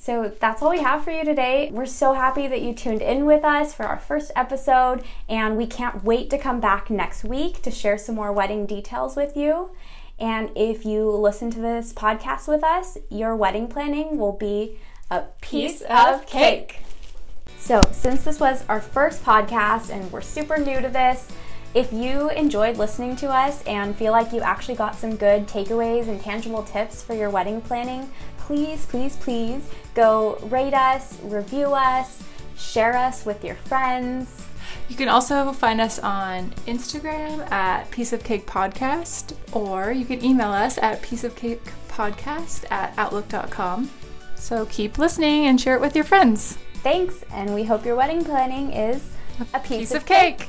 So 0.00 0.32
that's 0.40 0.62
all 0.62 0.70
we 0.70 0.80
have 0.80 1.04
for 1.04 1.10
you 1.10 1.24
today. 1.26 1.68
We're 1.70 1.84
so 1.84 2.14
happy 2.14 2.48
that 2.48 2.62
you 2.62 2.72
tuned 2.72 3.02
in 3.02 3.26
with 3.26 3.44
us 3.44 3.74
for 3.74 3.84
our 3.84 3.98
first 3.98 4.32
episode, 4.34 5.04
and 5.28 5.58
we 5.58 5.66
can't 5.66 6.02
wait 6.02 6.30
to 6.30 6.38
come 6.38 6.58
back 6.58 6.88
next 6.88 7.22
week 7.22 7.60
to 7.62 7.70
share 7.70 7.98
some 7.98 8.14
more 8.14 8.32
wedding 8.32 8.64
details 8.64 9.14
with 9.14 9.36
you. 9.36 9.72
And 10.18 10.50
if 10.56 10.86
you 10.86 11.10
listen 11.10 11.50
to 11.50 11.60
this 11.60 11.92
podcast 11.92 12.48
with 12.48 12.64
us, 12.64 12.96
your 13.10 13.36
wedding 13.36 13.68
planning 13.68 14.16
will 14.16 14.32
be 14.32 14.78
a 15.10 15.24
piece, 15.42 15.80
piece 15.80 15.82
of 15.82 16.24
cake. 16.24 16.78
So, 17.58 17.82
since 17.92 18.24
this 18.24 18.40
was 18.40 18.64
our 18.70 18.80
first 18.80 19.22
podcast 19.22 19.90
and 19.90 20.10
we're 20.10 20.22
super 20.22 20.56
new 20.56 20.80
to 20.80 20.88
this, 20.88 21.28
if 21.74 21.92
you 21.92 22.30
enjoyed 22.30 22.78
listening 22.78 23.14
to 23.16 23.28
us 23.28 23.62
and 23.62 23.94
feel 23.94 24.12
like 24.12 24.32
you 24.32 24.40
actually 24.40 24.74
got 24.74 24.96
some 24.96 25.14
good 25.14 25.46
takeaways 25.46 26.08
and 26.08 26.20
tangible 26.20 26.64
tips 26.64 27.02
for 27.02 27.14
your 27.14 27.30
wedding 27.30 27.60
planning, 27.60 28.10
please, 28.38 28.86
please, 28.86 29.16
please 29.16 29.68
go 29.94 30.36
rate 30.44 30.74
us, 30.74 31.16
review 31.22 31.66
us, 31.66 32.22
share 32.56 32.96
us 32.96 33.24
with 33.24 33.44
your 33.44 33.54
friends. 33.54 34.46
You 34.88 34.96
can 34.96 35.08
also 35.08 35.52
find 35.52 35.80
us 35.80 36.00
on 36.00 36.50
Instagram 36.66 37.48
at 37.52 37.88
Piece 37.92 38.12
of 38.12 38.24
Cake 38.24 38.46
Podcast, 38.46 39.36
or 39.52 39.92
you 39.92 40.04
can 40.04 40.24
email 40.24 40.50
us 40.50 40.76
at 40.78 41.00
pieceofcakepodcast 41.02 42.70
at 42.72 42.92
outlook.com. 42.98 43.88
So 44.34 44.66
keep 44.66 44.98
listening 44.98 45.46
and 45.46 45.60
share 45.60 45.76
it 45.76 45.80
with 45.80 45.94
your 45.94 46.04
friends. 46.04 46.58
Thanks, 46.82 47.24
and 47.32 47.54
we 47.54 47.62
hope 47.62 47.84
your 47.84 47.94
wedding 47.94 48.24
planning 48.24 48.72
is 48.72 49.00
a 49.54 49.60
piece, 49.60 49.78
piece 49.78 49.94
of, 49.94 50.06
cake. 50.06 50.38
cake. 50.38 50.48